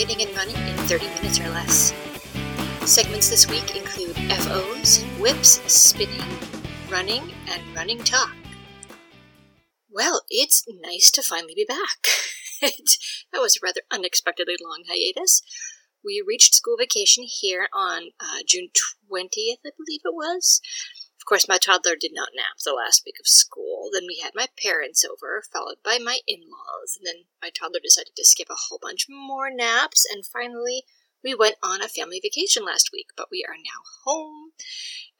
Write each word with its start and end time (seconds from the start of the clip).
knitting 0.00 0.26
and 0.26 0.34
running 0.34 0.56
in 0.56 0.74
30 0.88 1.04
minutes 1.08 1.38
or 1.40 1.50
less. 1.50 1.92
Segments 2.90 3.28
this 3.28 3.46
week 3.46 3.76
include 3.76 4.16
FOs, 4.32 5.04
WIPs, 5.18 5.60
spinning, 5.70 6.24
running, 6.90 7.30
and 7.50 7.62
running 7.76 7.98
talk. 7.98 8.34
Well, 9.90 10.22
it's 10.30 10.64
nice 10.82 11.10
to 11.10 11.22
finally 11.22 11.52
be 11.54 11.66
back. 11.68 12.06
that 12.62 13.42
was 13.42 13.56
a 13.56 13.60
rather 13.62 13.82
unexpectedly 13.90 14.54
long 14.58 14.84
hiatus. 14.88 15.42
We 16.02 16.24
reached 16.26 16.54
school 16.54 16.76
vacation 16.78 17.24
here 17.28 17.68
on 17.74 18.12
uh, 18.18 18.38
June 18.48 18.68
20th, 19.12 19.60
I 19.66 19.72
believe 19.76 20.00
it 20.02 20.14
was. 20.14 20.62
Course, 21.30 21.46
my 21.46 21.58
toddler 21.58 21.94
did 21.94 22.10
not 22.12 22.30
nap 22.34 22.58
the 22.64 22.72
last 22.72 23.04
week 23.06 23.20
of 23.20 23.28
school. 23.28 23.88
Then 23.92 24.02
we 24.08 24.18
had 24.20 24.32
my 24.34 24.48
parents 24.60 25.04
over, 25.04 25.44
followed 25.52 25.76
by 25.84 25.96
my 25.96 26.18
in 26.26 26.40
laws. 26.50 26.98
And 26.98 27.06
then 27.06 27.26
my 27.40 27.50
toddler 27.50 27.78
decided 27.80 28.16
to 28.16 28.24
skip 28.24 28.48
a 28.50 28.66
whole 28.66 28.80
bunch 28.82 29.06
more 29.08 29.48
naps. 29.48 30.04
And 30.10 30.26
finally, 30.26 30.82
we 31.22 31.32
went 31.32 31.54
on 31.62 31.82
a 31.82 31.88
family 31.88 32.18
vacation 32.20 32.64
last 32.64 32.90
week. 32.92 33.10
But 33.16 33.28
we 33.30 33.46
are 33.48 33.54
now 33.54 33.86
home. 34.04 34.54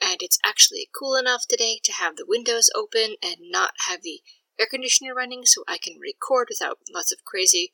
And 0.02 0.16
it's 0.20 0.40
actually 0.44 0.90
cool 0.92 1.14
enough 1.14 1.46
today 1.48 1.78
to 1.84 1.92
have 1.92 2.16
the 2.16 2.26
windows 2.26 2.70
open 2.74 3.14
and 3.22 3.36
not 3.42 3.74
have 3.86 4.02
the 4.02 4.20
air 4.58 4.66
conditioner 4.68 5.14
running 5.14 5.46
so 5.46 5.62
I 5.68 5.78
can 5.78 6.00
record 6.00 6.48
without 6.50 6.78
lots 6.92 7.12
of 7.12 7.24
crazy 7.24 7.70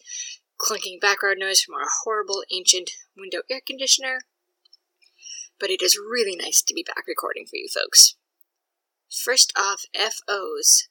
clunking 0.60 1.00
background 1.00 1.38
noise 1.40 1.62
from 1.62 1.74
our 1.76 1.88
horrible 2.04 2.44
ancient 2.52 2.90
window 3.16 3.40
air 3.50 3.62
conditioner 3.66 4.26
but 5.58 5.70
it 5.70 5.80
is 5.80 5.96
really 5.96 6.36
nice 6.36 6.62
to 6.62 6.74
be 6.74 6.82
back 6.82 7.04
recording 7.08 7.46
for 7.46 7.56
you 7.56 7.66
folks. 7.72 8.14
First 9.10 9.52
off, 9.56 9.84
FOs. 9.94 10.88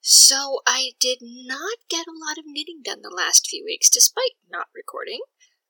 So, 0.00 0.60
I 0.66 0.92
did 1.00 1.18
not 1.20 1.78
get 1.88 2.06
a 2.06 2.14
lot 2.14 2.38
of 2.38 2.44
knitting 2.46 2.80
done 2.84 3.02
the 3.02 3.14
last 3.14 3.48
few 3.48 3.64
weeks, 3.64 3.90
despite 3.90 4.36
not 4.48 4.68
recording. 4.74 5.20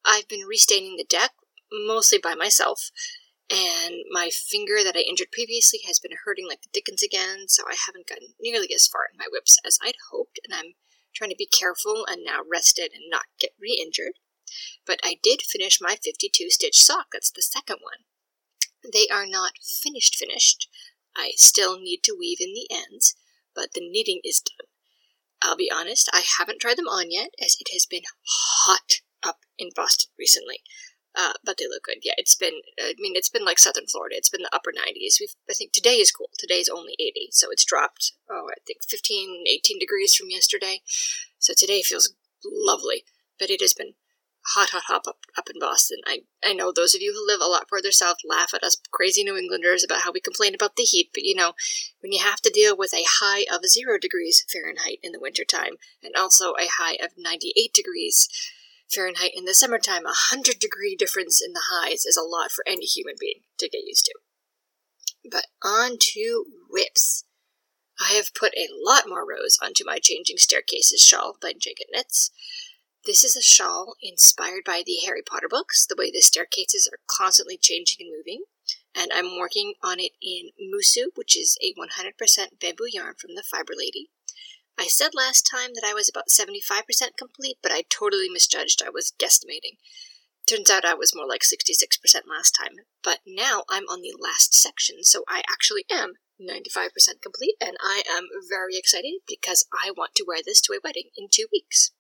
I've 0.05 0.29
been 0.29 0.47
restaining 0.47 0.97
the 0.97 1.05
deck, 1.09 1.33
mostly 1.73 2.19
by 2.19 2.35
myself, 2.35 2.91
and 3.51 4.03
my 4.11 4.31
finger 4.31 4.85
that 4.85 4.97
I 4.97 5.01
injured 5.01 5.33
previously 5.33 5.81
has 5.87 5.99
been 5.99 6.17
hurting 6.25 6.47
like 6.47 6.63
the 6.63 6.69
dickens 6.73 7.03
again, 7.03 7.49
so 7.49 7.65
I 7.67 7.77
haven't 7.87 8.09
gotten 8.09 8.35
nearly 8.41 8.75
as 8.75 8.87
far 8.87 9.03
in 9.11 9.19
my 9.19 9.27
WIPs 9.33 9.57
as 9.65 9.79
I'd 9.83 9.97
hoped, 10.11 10.41
and 10.45 10.55
I'm 10.55 10.75
trying 11.15 11.31
to 11.31 11.37
be 11.37 11.47
careful 11.47 12.05
and 12.09 12.23
now 12.25 12.41
rested 12.51 12.93
and 12.95 13.05
not 13.09 13.27
get 13.41 13.53
re 13.61 13.81
injured. 13.81 14.19
But 14.87 15.01
I 15.03 15.19
did 15.23 15.43
finish 15.43 15.81
my 15.81 15.97
52 16.03 16.51
stitch 16.51 16.85
sock, 16.85 17.07
that's 17.13 17.31
the 17.31 17.43
second 17.43 17.79
one. 17.81 18.05
They 18.93 19.07
are 19.13 19.27
not 19.27 19.53
finished 19.63 20.17
finished. 20.17 20.69
I 21.17 21.33
still 21.37 21.79
need 21.79 22.01
to 22.05 22.17
weave 22.19 22.41
in 22.41 22.53
the 22.53 22.69
ends, 22.71 23.17
but 23.55 23.73
the 23.73 23.81
knitting 23.81 24.21
is 24.25 24.41
done. 24.41 24.69
I'll 25.43 25.57
be 25.57 25.71
honest, 25.71 26.09
I 26.13 26.23
haven't 26.39 26.61
tried 26.61 26.79
them 26.79 26.89
on 26.89 27.11
yet, 27.11 27.31
as 27.41 27.57
it 27.61 27.69
has 27.73 27.87
been 27.87 28.03
hot 28.65 29.01
up 29.23 29.39
in 29.59 29.71
Boston 29.75 30.11
recently. 30.19 30.61
Uh, 31.19 31.33
but 31.43 31.57
they 31.57 31.67
look 31.67 31.85
good. 31.85 31.99
Yeah, 32.03 32.13
it's 32.19 32.35
been. 32.35 32.61
I 32.79 32.93
mean, 32.99 33.17
it's 33.17 33.31
been 33.31 33.45
like 33.45 33.59
Southern 33.59 33.87
Florida. 33.87 34.17
It's 34.19 34.29
been 34.29 34.43
the 34.43 34.55
upper 34.55 34.71
90s. 34.71 35.19
We've. 35.19 35.35
I 35.49 35.55
think 35.55 35.73
today 35.73 35.95
is 35.95 36.13
cool. 36.13 36.29
Today's 36.37 36.69
only 36.69 36.93
80, 37.01 37.29
so 37.31 37.49
it's 37.51 37.65
dropped. 37.65 38.13
Oh, 38.31 38.49
I 38.51 38.61
think 38.67 38.81
15, 38.87 39.45
18 39.49 39.79
degrees 39.79 40.15
from 40.15 40.29
yesterday. 40.29 40.83
So 41.39 41.55
today 41.57 41.81
feels 41.81 42.13
lovely. 42.45 43.05
But 43.39 43.49
it 43.49 43.63
has 43.63 43.73
been 43.73 43.95
hot, 44.55 44.71
hot, 44.71 44.85
hot 44.87 45.07
up, 45.09 45.19
up 45.37 45.49
in 45.53 45.59
Boston. 45.59 45.99
I, 46.07 46.21
I 46.45 46.53
know 46.53 46.73
those 46.73 46.95
of 46.95 47.01
you 47.01 47.13
who 47.13 47.27
live 47.27 47.41
a 47.41 47.51
lot 47.51 47.69
further 47.69 47.93
south 47.93 48.19
laugh 48.25 48.53
at 48.55 48.63
us 48.63 48.81
crazy 48.91 49.25
New 49.25 49.37
Englanders 49.37 49.85
about 49.85 50.03
how 50.03 50.13
we 50.13 50.21
complain 50.21 50.55
about 50.55 50.77
the 50.77 50.85
heat, 50.85 51.11
but 51.13 51.25
you 51.25 51.35
know, 51.35 51.53
when 52.01 52.13
you 52.13 52.23
have 52.23 52.41
to 52.43 52.51
deal 52.51 52.77
with 52.77 52.95
a 52.95 53.07
high 53.21 53.45
of 53.53 53.67
zero 53.67 53.99
degrees 53.99 54.45
Fahrenheit 54.51 54.99
in 55.03 55.13
the 55.13 55.21
wintertime, 55.21 55.77
and 56.03 56.15
also 56.15 56.53
a 56.53 56.69
high 56.79 56.97
of 57.03 57.13
98 57.17 57.73
degrees 57.73 58.29
Fahrenheit 58.89 59.33
in 59.35 59.45
the 59.45 59.55
summertime, 59.55 60.05
a 60.05 60.15
100 60.31 60.59
degree 60.59 60.95
difference 60.97 61.43
in 61.45 61.53
the 61.53 61.65
highs 61.73 62.07
is 62.07 62.17
a 62.17 62.27
lot 62.27 62.53
for 62.53 62.65
any 62.67 62.87
human 62.87 63.15
being 63.19 63.41
to 63.59 63.69
get 63.69 63.83
used 63.85 64.07
to. 64.07 64.15
But 65.29 65.47
on 65.63 65.99
to 65.99 66.45
WIPs. 66.73 67.25
I 67.99 68.13
have 68.13 68.35
put 68.35 68.53
a 68.57 68.69
lot 68.71 69.09
more 69.09 69.27
rows 69.27 69.59
onto 69.63 69.85
my 69.85 69.99
Changing 69.99 70.37
Staircases 70.37 71.01
shawl 71.01 71.37
by 71.41 71.53
Jagged 71.59 71.87
Knits. 71.91 72.31
This 73.07 73.23
is 73.23 73.37
a 73.37 73.43
shawl 73.43 73.95
inspired 74.03 74.65
by 74.67 74.83
the 74.85 74.97
Harry 75.07 75.23
Potter 75.23 75.47
books, 75.49 75.87
the 75.87 75.95
way 75.97 76.11
the 76.11 76.21
staircases 76.21 76.89
are 76.93 76.99
constantly 77.07 77.57
changing 77.57 77.99
and 78.01 78.11
moving. 78.11 78.43
And 78.97 79.13
I'm 79.15 79.39
working 79.39 79.75
on 79.81 80.01
it 80.01 80.11
in 80.21 80.51
Musu, 80.59 81.11
which 81.15 81.37
is 81.37 81.57
a 81.63 81.73
100% 81.79 82.59
bamboo 82.61 82.89
yarn 82.91 83.15
from 83.17 83.37
the 83.37 83.45
Fiber 83.49 83.75
Lady. 83.79 84.11
I 84.77 84.89
said 84.89 85.15
last 85.15 85.43
time 85.43 85.71
that 85.75 85.87
I 85.87 85.95
was 85.95 86.09
about 86.09 86.35
75% 86.35 87.17
complete, 87.17 87.59
but 87.63 87.71
I 87.71 87.85
totally 87.89 88.29
misjudged. 88.29 88.83
I 88.85 88.91
was 88.91 89.13
guesstimating. 89.17 89.79
Turns 90.49 90.69
out 90.69 90.85
I 90.85 90.95
was 90.95 91.15
more 91.15 91.29
like 91.29 91.43
66% 91.43 92.23
last 92.27 92.59
time. 92.59 92.75
But 93.05 93.21
now 93.25 93.63
I'm 93.71 93.85
on 93.85 94.03
the 94.03 94.15
last 94.19 94.53
section, 94.53 95.05
so 95.05 95.23
I 95.29 95.43
actually 95.49 95.85
am 95.93 96.15
95% 96.43 97.23
complete, 97.23 97.55
and 97.61 97.77
I 97.81 98.03
am 98.11 98.27
very 98.51 98.77
excited 98.77 99.21
because 99.29 99.65
I 99.73 99.93
want 99.97 100.17
to 100.17 100.25
wear 100.27 100.41
this 100.45 100.61
to 100.63 100.73
a 100.73 100.81
wedding 100.83 101.11
in 101.17 101.29
two 101.31 101.47
weeks. 101.53 101.93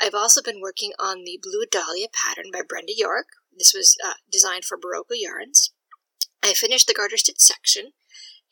I've 0.00 0.14
also 0.14 0.42
been 0.42 0.60
working 0.60 0.92
on 0.98 1.24
the 1.24 1.38
Blue 1.42 1.64
Dahlia 1.70 2.08
pattern 2.12 2.50
by 2.52 2.60
Brenda 2.66 2.92
York. 2.94 3.26
This 3.56 3.72
was 3.74 3.96
uh, 4.04 4.14
designed 4.30 4.64
for 4.64 4.76
Berroco 4.76 5.14
Yarns. 5.14 5.72
I 6.42 6.52
finished 6.52 6.86
the 6.86 6.94
garter 6.94 7.16
stitch 7.16 7.40
section, 7.40 7.92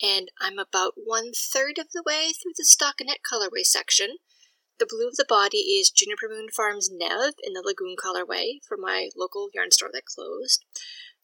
and 0.03 0.31
I'm 0.41 0.59
about 0.59 0.95
one 0.97 1.33
third 1.35 1.79
of 1.79 1.89
the 1.93 2.03
way 2.05 2.33
through 2.33 2.55
the 2.57 2.65
stockinette 2.65 3.21
colorway 3.31 3.65
section. 3.65 4.17
The 4.79 4.87
blue 4.89 5.07
of 5.07 5.17
the 5.17 5.27
body 5.29 5.59
is 5.59 5.91
Juniper 5.91 6.29
Moon 6.29 6.49
Farms 6.49 6.89
Neve 6.91 7.35
in 7.43 7.53
the 7.53 7.63
Lagoon 7.65 7.95
colorway 7.95 8.59
from 8.67 8.81
my 8.81 9.11
local 9.15 9.49
yarn 9.55 9.71
store 9.71 9.91
that 9.93 10.07
closed. 10.07 10.65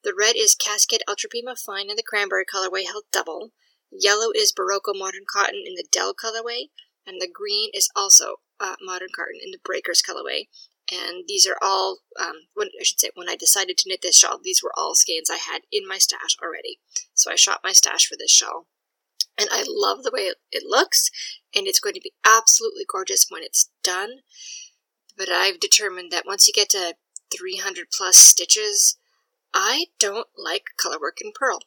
The 0.04 0.14
red 0.16 0.36
is 0.36 0.54
Cascade 0.54 1.02
Ultra 1.08 1.30
Pima 1.30 1.56
Fine 1.56 1.90
in 1.90 1.96
the 1.96 2.04
cranberry 2.06 2.44
colorway 2.44 2.84
held 2.86 3.04
double. 3.10 3.52
Yellow 3.90 4.30
is 4.34 4.52
Berroco 4.52 4.94
Modern 4.94 5.24
Cotton 5.30 5.64
in 5.66 5.74
the 5.74 5.86
Dell 5.90 6.14
colorway, 6.14 6.68
and 7.06 7.20
the 7.20 7.30
green 7.32 7.70
is 7.74 7.90
also 7.96 8.36
uh, 8.60 8.76
Modern 8.80 9.08
Cotton 9.14 9.40
in 9.42 9.50
the 9.50 9.58
Breakers 9.64 10.02
colorway. 10.02 10.48
And 10.92 11.24
these 11.28 11.46
are 11.46 11.56
all, 11.62 11.98
um, 12.18 12.34
when, 12.54 12.68
I 12.80 12.82
should 12.82 13.00
say, 13.00 13.10
when 13.14 13.28
I 13.28 13.36
decided 13.36 13.78
to 13.78 13.88
knit 13.88 14.00
this 14.02 14.18
shawl, 14.18 14.40
these 14.42 14.62
were 14.62 14.72
all 14.76 14.94
skeins 14.94 15.30
I 15.30 15.36
had 15.36 15.62
in 15.70 15.86
my 15.86 15.98
stash 15.98 16.36
already. 16.42 16.80
So 17.14 17.30
I 17.30 17.36
shot 17.36 17.60
my 17.62 17.72
stash 17.72 18.06
for 18.06 18.16
this 18.18 18.30
shawl. 18.30 18.66
And 19.38 19.48
I 19.52 19.64
love 19.66 20.02
the 20.02 20.10
way 20.12 20.32
it, 20.50 20.62
looks, 20.66 21.10
and 21.54 21.66
it's 21.66 21.80
going 21.80 21.94
to 21.94 22.00
be 22.00 22.12
absolutely 22.26 22.84
gorgeous 22.90 23.26
when 23.30 23.42
it's 23.42 23.70
done. 23.82 24.20
But 25.16 25.30
I've 25.30 25.60
determined 25.60 26.10
that 26.12 26.26
once 26.26 26.46
you 26.46 26.52
get 26.52 26.68
to 26.70 26.94
300 27.34 27.86
plus 27.96 28.16
stitches, 28.16 28.98
I 29.54 29.86
don't 29.98 30.26
like 30.36 30.64
colorwork 30.78 31.22
in 31.22 31.32
purl. 31.34 31.60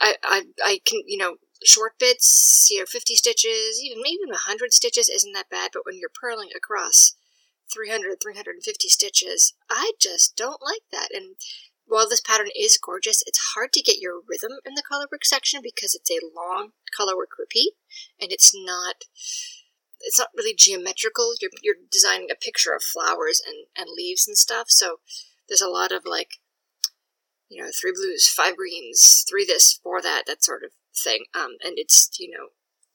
I, 0.00 0.14
I, 0.22 0.42
I 0.64 0.80
can, 0.84 1.00
you 1.06 1.18
know, 1.18 1.36
short 1.64 1.98
bits, 1.98 2.68
you 2.70 2.78
know, 2.78 2.86
50 2.86 3.16
stitches, 3.16 3.80
even 3.82 4.02
maybe 4.02 4.18
100 4.28 4.72
stitches 4.72 5.08
isn't 5.08 5.32
that 5.32 5.50
bad, 5.50 5.70
but 5.72 5.84
when 5.84 5.98
you're 5.98 6.10
purling 6.10 6.48
across 6.56 7.14
300, 7.72 8.18
350 8.22 8.88
stitches, 8.88 9.54
I 9.68 9.92
just 10.00 10.36
don't 10.36 10.62
like 10.62 10.82
that. 10.92 11.08
And 11.12 11.36
while 11.86 12.08
this 12.08 12.20
pattern 12.20 12.48
is 12.58 12.78
gorgeous, 12.78 13.22
it's 13.26 13.54
hard 13.54 13.72
to 13.74 13.82
get 13.82 14.00
your 14.00 14.20
rhythm 14.26 14.58
in 14.64 14.74
the 14.74 14.82
colorwork 14.82 15.24
section 15.24 15.60
because 15.62 15.94
it's 15.94 16.10
a 16.10 16.24
long 16.34 16.70
colorwork 16.98 17.38
repeat 17.38 17.74
and 18.20 18.32
it's 18.32 18.52
not 18.54 19.04
it's 20.02 20.18
not 20.18 20.28
really 20.34 20.54
geometrical. 20.56 21.34
You're 21.40 21.50
you're 21.62 21.74
designing 21.90 22.28
a 22.30 22.34
picture 22.34 22.72
of 22.72 22.82
flowers 22.82 23.42
and, 23.44 23.66
and 23.76 23.94
leaves 23.94 24.26
and 24.26 24.38
stuff, 24.38 24.66
so 24.70 25.00
there's 25.48 25.60
a 25.60 25.68
lot 25.68 25.92
of 25.92 26.06
like 26.06 26.38
you 27.50 27.60
know, 27.60 27.68
three 27.78 27.92
blues, 27.92 28.28
five 28.28 28.56
greens, 28.56 29.24
three 29.28 29.44
this, 29.44 29.78
four 29.82 30.00
that, 30.00 30.22
that 30.26 30.44
sort 30.44 30.62
of 30.62 30.70
thing. 30.96 31.24
Um, 31.34 31.56
and 31.64 31.74
it's 31.76 32.10
you 32.18 32.30
know 32.30 32.48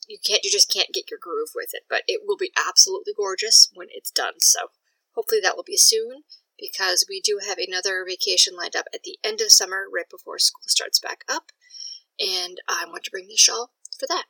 you 0.07 0.17
can't 0.25 0.43
you 0.43 0.51
just 0.51 0.71
can't 0.71 0.93
get 0.93 1.09
your 1.09 1.19
groove 1.21 1.49
with 1.55 1.69
it, 1.73 1.83
but 1.89 2.03
it 2.07 2.21
will 2.25 2.37
be 2.37 2.51
absolutely 2.55 3.13
gorgeous 3.15 3.69
when 3.73 3.87
it's 3.91 4.11
done. 4.11 4.35
So 4.39 4.71
hopefully 5.15 5.41
that 5.41 5.55
will 5.55 5.63
be 5.63 5.77
soon 5.77 6.23
because 6.59 7.05
we 7.09 7.21
do 7.21 7.39
have 7.45 7.57
another 7.57 8.05
vacation 8.07 8.55
lined 8.55 8.75
up 8.75 8.85
at 8.93 9.03
the 9.03 9.17
end 9.23 9.41
of 9.41 9.51
summer, 9.51 9.85
right 9.93 10.09
before 10.09 10.39
school 10.39 10.63
starts 10.67 10.99
back 10.99 11.23
up, 11.27 11.51
and 12.19 12.59
I 12.67 12.85
want 12.87 13.03
to 13.05 13.11
bring 13.11 13.27
the 13.27 13.37
shawl 13.37 13.71
for 13.99 14.07
that. 14.07 14.25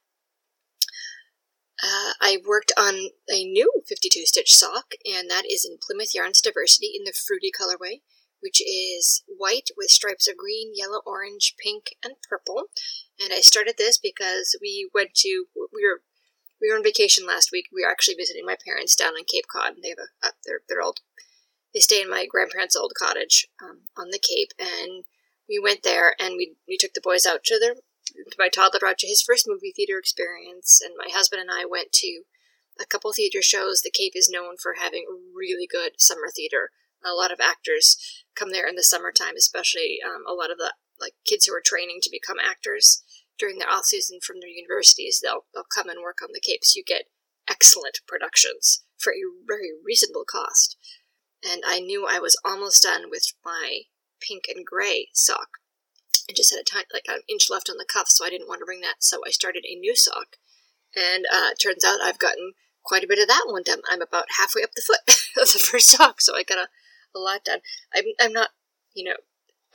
Uh, 1.84 2.14
I 2.22 2.38
worked 2.48 2.72
on 2.78 3.10
a 3.30 3.44
new 3.44 3.70
52 3.88 4.26
stitch 4.26 4.56
sock, 4.56 4.94
and 5.06 5.30
that 5.30 5.44
is 5.46 5.66
in 5.70 5.78
Plymouth 5.80 6.16
Yarns 6.16 6.42
Diversity 6.42 6.92
in 6.96 7.04
the 7.04 7.14
fruity 7.14 7.52
colorway 7.52 8.02
which 8.46 8.62
is 8.62 9.24
white 9.26 9.72
with 9.76 9.90
stripes 9.90 10.28
of 10.30 10.38
green, 10.38 10.72
yellow, 10.76 11.02
orange, 11.04 11.56
pink, 11.58 11.96
and 12.04 12.14
purple. 12.30 12.66
And 13.20 13.34
I 13.34 13.40
started 13.40 13.74
this 13.80 13.98
because 13.98 14.56
we 14.62 14.88
went 14.94 15.16
to 15.16 15.48
we 15.56 15.82
were 15.84 16.02
we 16.62 16.70
were 16.70 16.78
on 16.78 16.84
vacation 16.84 17.26
last 17.26 17.50
week. 17.52 17.66
We 17.74 17.84
were 17.84 17.90
actually 17.90 18.14
visiting 18.14 18.46
my 18.46 18.56
parents 18.64 18.96
down 18.96 19.14
on 19.14 19.26
Cape 19.26 19.46
Cod. 19.52 19.74
They 19.82 19.90
have 19.90 19.98
a, 20.24 20.28
their 20.46 20.60
their 20.70 20.82
old 20.82 21.00
they 21.74 21.80
stay 21.80 22.04
in 22.04 22.10
my 22.10 22.28
grandparents' 22.30 22.76
old 22.76 22.94
cottage 22.96 23.48
um, 23.64 23.90
on 23.98 24.12
the 24.12 24.22
Cape, 24.22 24.52
and 24.60 25.06
we 25.50 25.60
went 25.60 25.82
there 25.82 26.16
and 26.20 26.36
we 26.38 26.54
we 26.68 26.78
took 26.78 26.94
the 26.94 27.02
boys 27.02 27.26
out 27.26 27.44
to 27.46 27.58
their 27.60 27.74
my 28.38 28.48
toddler 28.48 28.88
out 28.88 29.00
to 29.00 29.08
his 29.08 29.24
first 29.24 29.48
movie 29.48 29.74
theater 29.76 29.98
experience, 29.98 30.80
and 30.86 30.94
my 30.96 31.10
husband 31.12 31.42
and 31.42 31.50
I 31.50 31.66
went 31.66 31.92
to 31.94 32.22
a 32.80 32.86
couple 32.86 33.12
theater 33.12 33.42
shows. 33.42 33.82
The 33.82 33.90
Cape 33.90 34.14
is 34.16 34.30
known 34.30 34.56
for 34.62 34.76
having 34.80 35.06
really 35.34 35.66
good 35.66 35.94
summer 35.98 36.30
theater. 36.34 36.70
A 37.06 37.14
lot 37.14 37.32
of 37.32 37.40
actors 37.40 37.98
come 38.36 38.52
there 38.52 38.68
in 38.68 38.76
the 38.76 38.84
summertime, 38.84 39.36
especially 39.38 40.00
um, 40.04 40.24
a 40.28 40.34
lot 40.34 40.52
of 40.52 40.58
the 40.58 40.74
like 41.00 41.14
kids 41.26 41.46
who 41.46 41.54
are 41.54 41.64
training 41.64 42.00
to 42.02 42.10
become 42.10 42.38
actors 42.40 43.04
during 43.38 43.60
their 43.60 43.70
off 43.70 43.86
season 43.86 44.20
from 44.22 44.40
their 44.40 44.50
universities. 44.50 45.20
They'll 45.22 45.46
they'll 45.54 45.70
come 45.74 45.90
and 45.90 46.02
work 46.02 46.20
on 46.24 46.30
the 46.34 46.42
Capes. 46.42 46.76
You 46.76 46.84
get 46.86 47.06
excellent 47.50 48.00
productions 48.08 48.84
for 48.98 49.12
a 49.12 49.22
very 49.48 49.70
reasonable 49.84 50.26
cost. 50.30 50.78
And 51.48 51.62
I 51.66 51.80
knew 51.80 52.08
I 52.08 52.20
was 52.20 52.40
almost 52.44 52.82
done 52.84 53.10
with 53.10 53.34
my 53.44 53.82
pink 54.20 54.46
and 54.54 54.66
gray 54.66 55.10
sock. 55.14 55.60
I 56.30 56.34
just 56.34 56.52
had 56.52 56.60
a 56.60 56.64
tiny, 56.64 56.86
like 56.92 57.06
an 57.08 57.22
inch 57.30 57.50
left 57.52 57.70
on 57.70 57.78
the 57.78 57.86
cuff, 57.86 58.08
so 58.10 58.26
I 58.26 58.30
didn't 58.30 58.48
want 58.48 58.60
to 58.60 58.66
bring 58.66 58.82
that. 58.82 58.96
So 59.00 59.22
I 59.26 59.30
started 59.30 59.64
a 59.68 59.78
new 59.78 59.96
sock, 59.96 60.38
and 60.96 61.26
uh, 61.32 61.52
it 61.52 61.60
turns 61.62 61.84
out 61.84 62.02
I've 62.02 62.18
gotten 62.18 62.54
quite 62.84 63.04
a 63.04 63.08
bit 63.08 63.20
of 63.20 63.28
that 63.28 63.46
one 63.48 63.62
done. 63.64 63.82
I'm 63.88 64.02
about 64.02 64.26
halfway 64.40 64.64
up 64.64 64.72
the 64.76 64.82
foot 64.82 65.02
of 65.42 65.54
the 65.54 65.60
first 65.60 65.90
sock, 65.90 66.22
so 66.22 66.36
I 66.36 66.42
got 66.42 66.70
a, 67.16 67.20
lot 67.20 67.44
done. 67.44 67.60
I'm, 67.94 68.06
I'm 68.20 68.34
not, 68.34 68.50
you 68.94 69.04
know, 69.04 69.18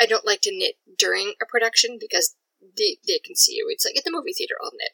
I 0.00 0.06
don't 0.06 0.26
like 0.26 0.40
to 0.42 0.56
knit 0.56 0.76
during 0.98 1.34
a 1.42 1.46
production 1.46 1.98
because 2.00 2.36
they, 2.60 2.98
they 3.06 3.18
can 3.24 3.36
see 3.36 3.54
you. 3.54 3.66
It's 3.68 3.84
like 3.84 3.96
at 3.96 4.04
the 4.04 4.12
movie 4.12 4.32
theater, 4.32 4.54
I'll 4.62 4.72
knit. 4.72 4.92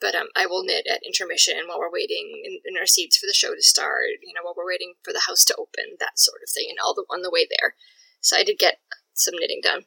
But 0.00 0.14
um, 0.14 0.28
I 0.34 0.46
will 0.46 0.64
knit 0.64 0.86
at 0.90 1.04
intermission 1.04 1.68
while 1.68 1.78
we're 1.78 1.92
waiting 1.92 2.40
in, 2.42 2.58
in, 2.64 2.78
our 2.78 2.86
seats 2.86 3.18
for 3.18 3.26
the 3.26 3.36
show 3.36 3.54
to 3.54 3.62
start, 3.62 4.16
you 4.22 4.32
know, 4.32 4.40
while 4.42 4.54
we're 4.56 4.66
waiting 4.66 4.94
for 5.04 5.12
the 5.12 5.28
house 5.28 5.44
to 5.44 5.56
open, 5.58 6.00
that 6.00 6.18
sort 6.18 6.40
of 6.42 6.48
thing, 6.48 6.66
and 6.70 6.78
all 6.82 6.94
the 6.94 7.04
on 7.12 7.20
the 7.20 7.30
way 7.30 7.46
there. 7.46 7.74
So 8.22 8.36
I 8.36 8.44
did 8.44 8.58
get 8.58 8.80
some 9.12 9.34
knitting 9.38 9.60
done. 9.62 9.84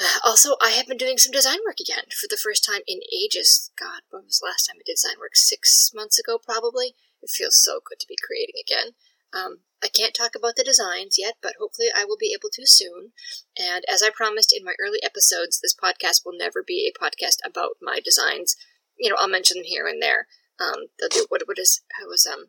Also, 0.24 0.56
I 0.62 0.70
have 0.70 0.86
been 0.86 0.96
doing 0.96 1.18
some 1.18 1.32
design 1.32 1.58
work 1.66 1.78
again 1.78 2.10
for 2.10 2.26
the 2.28 2.40
first 2.40 2.64
time 2.64 2.82
in 2.86 3.00
ages. 3.12 3.70
God, 3.78 4.02
when 4.10 4.24
was 4.24 4.38
the 4.38 4.46
last 4.46 4.66
time 4.66 4.76
I 4.78 4.82
did 4.86 4.94
design 4.94 5.18
work? 5.20 5.36
Six 5.36 5.90
months 5.94 6.18
ago, 6.18 6.38
probably. 6.38 6.94
It 7.22 7.30
feels 7.30 7.62
so 7.62 7.80
good 7.84 8.00
to 8.00 8.06
be 8.08 8.18
creating 8.20 8.58
again. 8.58 8.94
Um, 9.32 9.60
I 9.84 9.88
can't 9.88 10.14
talk 10.14 10.34
about 10.34 10.56
the 10.56 10.64
designs 10.64 11.16
yet, 11.18 11.34
but 11.42 11.56
hopefully 11.60 11.88
I 11.94 12.04
will 12.06 12.16
be 12.18 12.32
able 12.32 12.48
to 12.54 12.66
soon. 12.66 13.12
And 13.60 13.84
as 13.92 14.02
I 14.02 14.08
promised 14.08 14.54
in 14.56 14.64
my 14.64 14.72
early 14.80 14.98
episodes, 15.04 15.60
this 15.60 15.74
podcast 15.74 16.24
will 16.24 16.36
never 16.36 16.64
be 16.66 16.90
a 16.90 16.98
podcast 16.98 17.36
about 17.44 17.76
my 17.82 18.00
designs. 18.02 18.56
You 18.98 19.10
know, 19.10 19.16
I'll 19.18 19.28
mention 19.28 19.58
them 19.58 19.66
here 19.66 19.86
and 19.86 20.00
there. 20.00 20.26
Um, 20.58 20.86
the, 20.98 21.26
what, 21.28 21.42
what 21.46 21.58
is, 21.58 21.82
how 22.00 22.08
was, 22.08 22.26
um, 22.26 22.46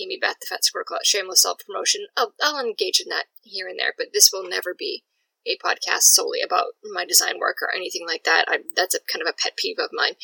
Amy 0.00 0.18
Beth, 0.20 0.36
the 0.40 0.46
Fat 0.46 0.64
Squirrel, 0.64 0.84
call 0.86 0.98
shameless 1.04 1.42
self 1.42 1.58
promotion. 1.66 2.06
I'll, 2.16 2.34
I'll 2.42 2.64
engage 2.64 3.00
in 3.00 3.08
that 3.08 3.26
here 3.42 3.68
and 3.68 3.78
there, 3.78 3.94
but 3.96 4.08
this 4.12 4.30
will 4.32 4.46
never 4.46 4.74
be 4.76 5.04
a 5.46 5.56
podcast 5.56 6.02
solely 6.02 6.40
about 6.40 6.74
my 6.92 7.04
design 7.04 7.38
work 7.38 7.56
or 7.62 7.74
anything 7.74 8.06
like 8.06 8.24
that. 8.24 8.44
I, 8.48 8.58
that's 8.76 8.94
a 8.94 9.00
kind 9.10 9.22
of 9.22 9.28
a 9.28 9.36
pet 9.36 9.56
peeve 9.56 9.78
of 9.78 9.90
mine. 9.92 10.14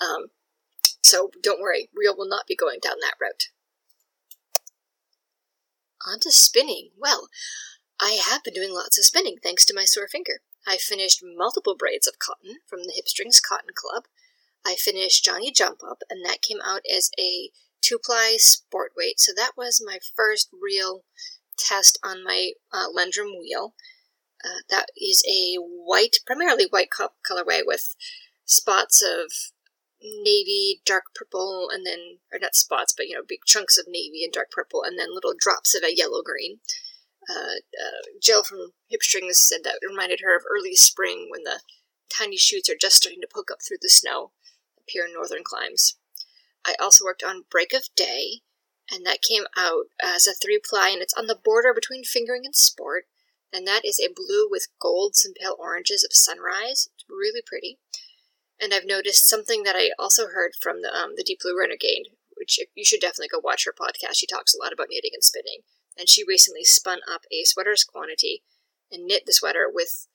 Um, 0.00 0.28
so 1.02 1.30
don't 1.42 1.60
worry, 1.60 1.88
Reel 1.94 2.16
will 2.16 2.28
not 2.28 2.46
be 2.46 2.56
going 2.56 2.78
down 2.82 2.96
that 3.00 3.14
route. 3.20 3.48
On 6.06 6.18
to 6.20 6.32
spinning. 6.32 6.90
Well, 6.96 7.28
I 8.00 8.20
have 8.28 8.42
been 8.42 8.54
doing 8.54 8.72
lots 8.72 8.98
of 8.98 9.04
spinning 9.04 9.36
thanks 9.42 9.64
to 9.66 9.74
my 9.74 9.84
sore 9.84 10.08
finger. 10.08 10.40
I 10.66 10.76
finished 10.76 11.22
multiple 11.22 11.76
braids 11.76 12.06
of 12.06 12.18
cotton 12.18 12.56
from 12.66 12.84
the 12.84 12.92
Hipstrings 12.92 13.40
Cotton 13.42 13.70
Club. 13.74 14.04
I 14.64 14.74
finished 14.76 15.24
Johnny 15.24 15.50
Jump 15.50 15.82
Up, 15.82 15.98
and 16.08 16.24
that 16.24 16.42
came 16.42 16.58
out 16.64 16.82
as 16.92 17.10
a 17.18 17.50
two 17.80 17.98
ply 17.98 18.36
sport 18.38 18.92
weight. 18.96 19.18
So 19.20 19.32
that 19.36 19.52
was 19.56 19.82
my 19.84 19.98
first 20.16 20.50
real 20.52 21.04
test 21.58 21.98
on 22.02 22.24
my 22.24 22.52
uh, 22.72 22.86
Lendrum 22.96 23.38
wheel. 23.38 23.74
Uh, 24.44 24.62
that 24.70 24.86
is 24.96 25.22
a 25.28 25.56
white, 25.56 26.16
primarily 26.26 26.66
white 26.70 26.88
colorway 26.90 27.60
with 27.64 27.94
spots 28.44 29.02
of 29.02 29.32
navy, 30.02 30.80
dark 30.84 31.04
purple, 31.14 31.68
and 31.72 31.86
then, 31.86 32.18
or 32.32 32.38
not 32.38 32.54
spots, 32.54 32.92
but 32.96 33.06
you 33.08 33.14
know, 33.14 33.22
big 33.26 33.40
chunks 33.46 33.78
of 33.78 33.86
navy 33.88 34.24
and 34.24 34.32
dark 34.32 34.50
purple, 34.50 34.82
and 34.82 34.98
then 34.98 35.14
little 35.14 35.34
drops 35.36 35.74
of 35.74 35.82
a 35.82 35.94
yellow 35.94 36.22
green. 36.22 36.60
Uh, 37.30 37.62
uh, 37.80 38.02
Jill 38.20 38.42
from 38.42 38.72
Hipstrings 38.90 39.36
said 39.36 39.60
that 39.64 39.78
reminded 39.88 40.20
her 40.22 40.36
of 40.36 40.42
early 40.50 40.74
spring 40.74 41.28
when 41.30 41.44
the 41.44 41.60
tiny 42.08 42.36
shoots 42.36 42.68
are 42.68 42.76
just 42.78 42.96
starting 42.96 43.20
to 43.20 43.28
poke 43.32 43.50
up 43.50 43.58
through 43.66 43.78
the 43.80 43.88
snow 43.88 44.32
up 44.76 44.84
here 44.86 45.04
in 45.06 45.12
northern 45.12 45.44
climes. 45.44 45.96
I 46.66 46.74
also 46.80 47.04
worked 47.04 47.22
on 47.22 47.44
Break 47.50 47.72
of 47.72 47.84
Day, 47.94 48.40
and 48.90 49.06
that 49.06 49.22
came 49.22 49.44
out 49.56 49.86
as 50.02 50.26
a 50.26 50.34
three 50.34 50.60
ply, 50.62 50.90
and 50.90 51.00
it's 51.00 51.14
on 51.14 51.26
the 51.26 51.38
border 51.42 51.72
between 51.72 52.04
fingering 52.04 52.42
and 52.44 52.54
sport 52.54 53.04
and 53.52 53.66
that 53.66 53.84
is 53.84 54.00
a 54.00 54.12
blue 54.12 54.48
with 54.50 54.68
golds 54.80 55.24
and 55.24 55.34
pale 55.34 55.56
oranges 55.58 56.02
of 56.02 56.10
sunrise. 56.12 56.88
It's 56.94 57.04
really 57.08 57.42
pretty. 57.44 57.78
And 58.62 58.72
I've 58.72 58.86
noticed 58.86 59.28
something 59.28 59.64
that 59.64 59.74
I 59.74 59.90
also 59.98 60.28
heard 60.28 60.52
from 60.60 60.82
the 60.82 60.94
um, 60.94 61.14
the 61.16 61.24
Deep 61.24 61.40
Blue 61.42 61.58
Renegade, 61.58 62.08
which 62.36 62.60
you 62.74 62.84
should 62.84 63.00
definitely 63.00 63.28
go 63.28 63.40
watch 63.42 63.64
her 63.64 63.72
podcast. 63.72 64.16
She 64.16 64.26
talks 64.26 64.54
a 64.54 64.62
lot 64.62 64.72
about 64.72 64.86
knitting 64.88 65.10
and 65.14 65.24
spinning, 65.24 65.62
and 65.98 66.08
she 66.08 66.24
recently 66.26 66.64
spun 66.64 67.00
up 67.10 67.22
a 67.32 67.44
sweater's 67.44 67.84
quantity 67.84 68.42
and 68.90 69.04
knit 69.04 69.24
the 69.26 69.32
sweater 69.32 69.66
with 69.72 70.06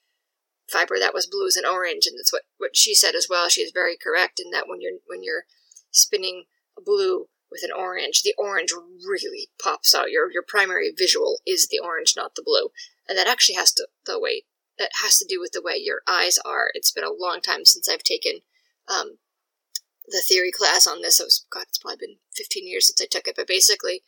fiber 0.71 0.97
that 0.99 1.13
was 1.13 1.27
blues 1.27 1.57
and 1.57 1.65
orange, 1.65 2.07
and 2.07 2.17
that's 2.17 2.31
what 2.31 2.43
what 2.57 2.77
she 2.77 2.95
said 2.95 3.15
as 3.15 3.27
well. 3.29 3.49
She 3.49 3.61
is 3.61 3.71
very 3.73 3.97
correct 4.01 4.39
in 4.43 4.51
that 4.51 4.67
when 4.67 4.79
you're 4.79 4.99
when 5.07 5.23
you're 5.23 5.43
spinning 5.91 6.45
a 6.77 6.81
blue 6.81 7.27
with 7.51 7.63
an 7.63 7.71
orange, 7.75 8.21
the 8.21 8.35
orange 8.37 8.71
really 8.71 9.49
pops 9.61 9.93
out. 9.93 10.09
Your 10.09 10.31
your 10.31 10.43
primary 10.47 10.93
visual 10.97 11.39
is 11.45 11.67
the 11.67 11.79
orange, 11.83 12.13
not 12.15 12.35
the 12.35 12.43
blue 12.45 12.69
and 13.07 13.17
that 13.17 13.27
actually 13.27 13.55
has 13.55 13.71
to 13.73 13.87
the 14.05 14.19
way 14.19 14.43
that 14.77 14.91
has 15.03 15.17
to 15.17 15.25
do 15.27 15.39
with 15.39 15.51
the 15.51 15.61
way 15.61 15.75
your 15.77 16.01
eyes 16.07 16.37
are. 16.45 16.69
It's 16.73 16.91
been 16.91 17.03
a 17.03 17.11
long 17.11 17.41
time 17.41 17.65
since 17.65 17.89
I've 17.89 18.03
taken 18.03 18.41
um, 18.87 19.17
the 20.07 20.23
theory 20.27 20.51
class 20.51 20.87
on 20.87 21.01
this. 21.01 21.19
It 21.19 21.23
was 21.23 21.45
God, 21.51 21.65
it's 21.69 21.77
probably 21.77 21.97
been 21.99 22.17
15 22.35 22.67
years 22.67 22.87
since 22.87 23.01
I 23.01 23.07
took 23.09 23.27
it, 23.27 23.35
but 23.35 23.47
basically, 23.47 24.03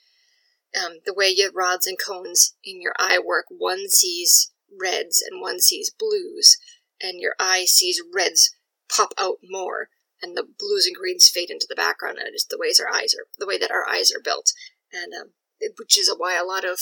um, 0.78 1.00
the 1.06 1.14
way 1.14 1.30
your 1.30 1.52
rods 1.52 1.88
and 1.88 1.98
cones 2.00 2.56
in 2.64 2.82
your 2.82 2.94
eye 3.00 3.20
work, 3.24 3.46
one 3.50 3.90
sees 3.90 4.52
reds 4.80 5.24
and 5.28 5.42
one 5.42 5.60
sees 5.60 5.92
blues, 5.92 6.58
and 7.02 7.20
your 7.20 7.34
eye 7.40 7.66
sees 7.66 8.02
reds 8.14 8.52
pop 8.96 9.14
out 9.18 9.38
more, 9.44 9.90
and 10.22 10.38
the 10.38 10.44
blues 10.44 10.86
and 10.86 10.96
greens 10.96 11.30
fade 11.30 11.50
into 11.50 11.66
the 11.68 11.76
background. 11.76 12.18
And 12.20 12.30
it's 12.30 12.46
the 12.46 12.58
ways 12.60 12.80
our 12.80 12.94
eyes 12.94 13.14
are, 13.16 13.26
the 13.38 13.48
way 13.48 13.58
that 13.58 13.72
our 13.72 13.88
eyes 13.90 14.12
are 14.12 14.22
built, 14.24 14.54
and 14.94 15.12
um, 15.20 15.32
which 15.78 15.98
is 15.98 16.14
why 16.18 16.38
a 16.38 16.46
lot 16.46 16.64
of 16.64 16.80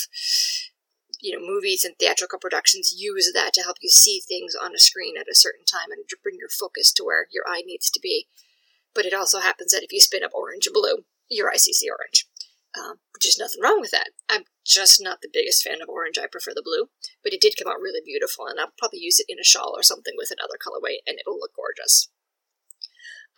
you 1.19 1.33
know, 1.33 1.45
movies 1.45 1.83
and 1.83 1.95
theatrical 1.97 2.39
productions 2.39 2.95
use 2.95 3.31
that 3.33 3.53
to 3.53 3.63
help 3.63 3.77
you 3.81 3.89
see 3.89 4.19
things 4.19 4.55
on 4.55 4.75
a 4.75 4.79
screen 4.79 5.15
at 5.17 5.29
a 5.29 5.35
certain 5.35 5.65
time 5.65 5.91
and 5.91 6.05
bring 6.23 6.37
your 6.37 6.49
focus 6.49 6.91
to 6.93 7.03
where 7.03 7.27
your 7.31 7.43
eye 7.47 7.63
needs 7.65 7.89
to 7.91 7.99
be. 8.01 8.27
But 8.93 9.05
it 9.05 9.13
also 9.13 9.39
happens 9.39 9.71
that 9.71 9.83
if 9.83 9.91
you 9.91 9.99
spin 9.99 10.23
up 10.23 10.33
orange 10.33 10.67
or 10.67 10.73
blue, 10.73 11.05
your 11.29 11.49
eye 11.49 11.57
sees 11.57 11.79
the 11.79 11.89
orange. 11.89 12.27
Um, 12.77 12.99
which 13.13 13.25
is 13.25 13.39
nothing 13.39 13.61
wrong 13.63 13.81
with 13.81 13.89
that. 13.91 14.11
I'm 14.29 14.43
just 14.63 15.01
not 15.01 15.21
the 15.21 15.31
biggest 15.31 15.63
fan 15.63 15.81
of 15.81 15.89
orange. 15.89 16.19
I 16.19 16.27
prefer 16.27 16.51
the 16.53 16.61
blue, 16.61 16.89
but 17.23 17.33
it 17.33 17.41
did 17.41 17.55
come 17.57 17.71
out 17.71 17.81
really 17.81 18.01
beautiful, 18.05 18.45
and 18.45 18.59
I'll 18.59 18.73
probably 18.77 18.99
use 18.99 19.19
it 19.19 19.25
in 19.27 19.39
a 19.39 19.43
shawl 19.43 19.73
or 19.75 19.81
something 19.81 20.13
with 20.15 20.29
another 20.29 20.59
colorway, 20.61 20.97
and 21.07 21.17
it'll 21.17 21.39
look 21.39 21.55
gorgeous. 21.55 22.09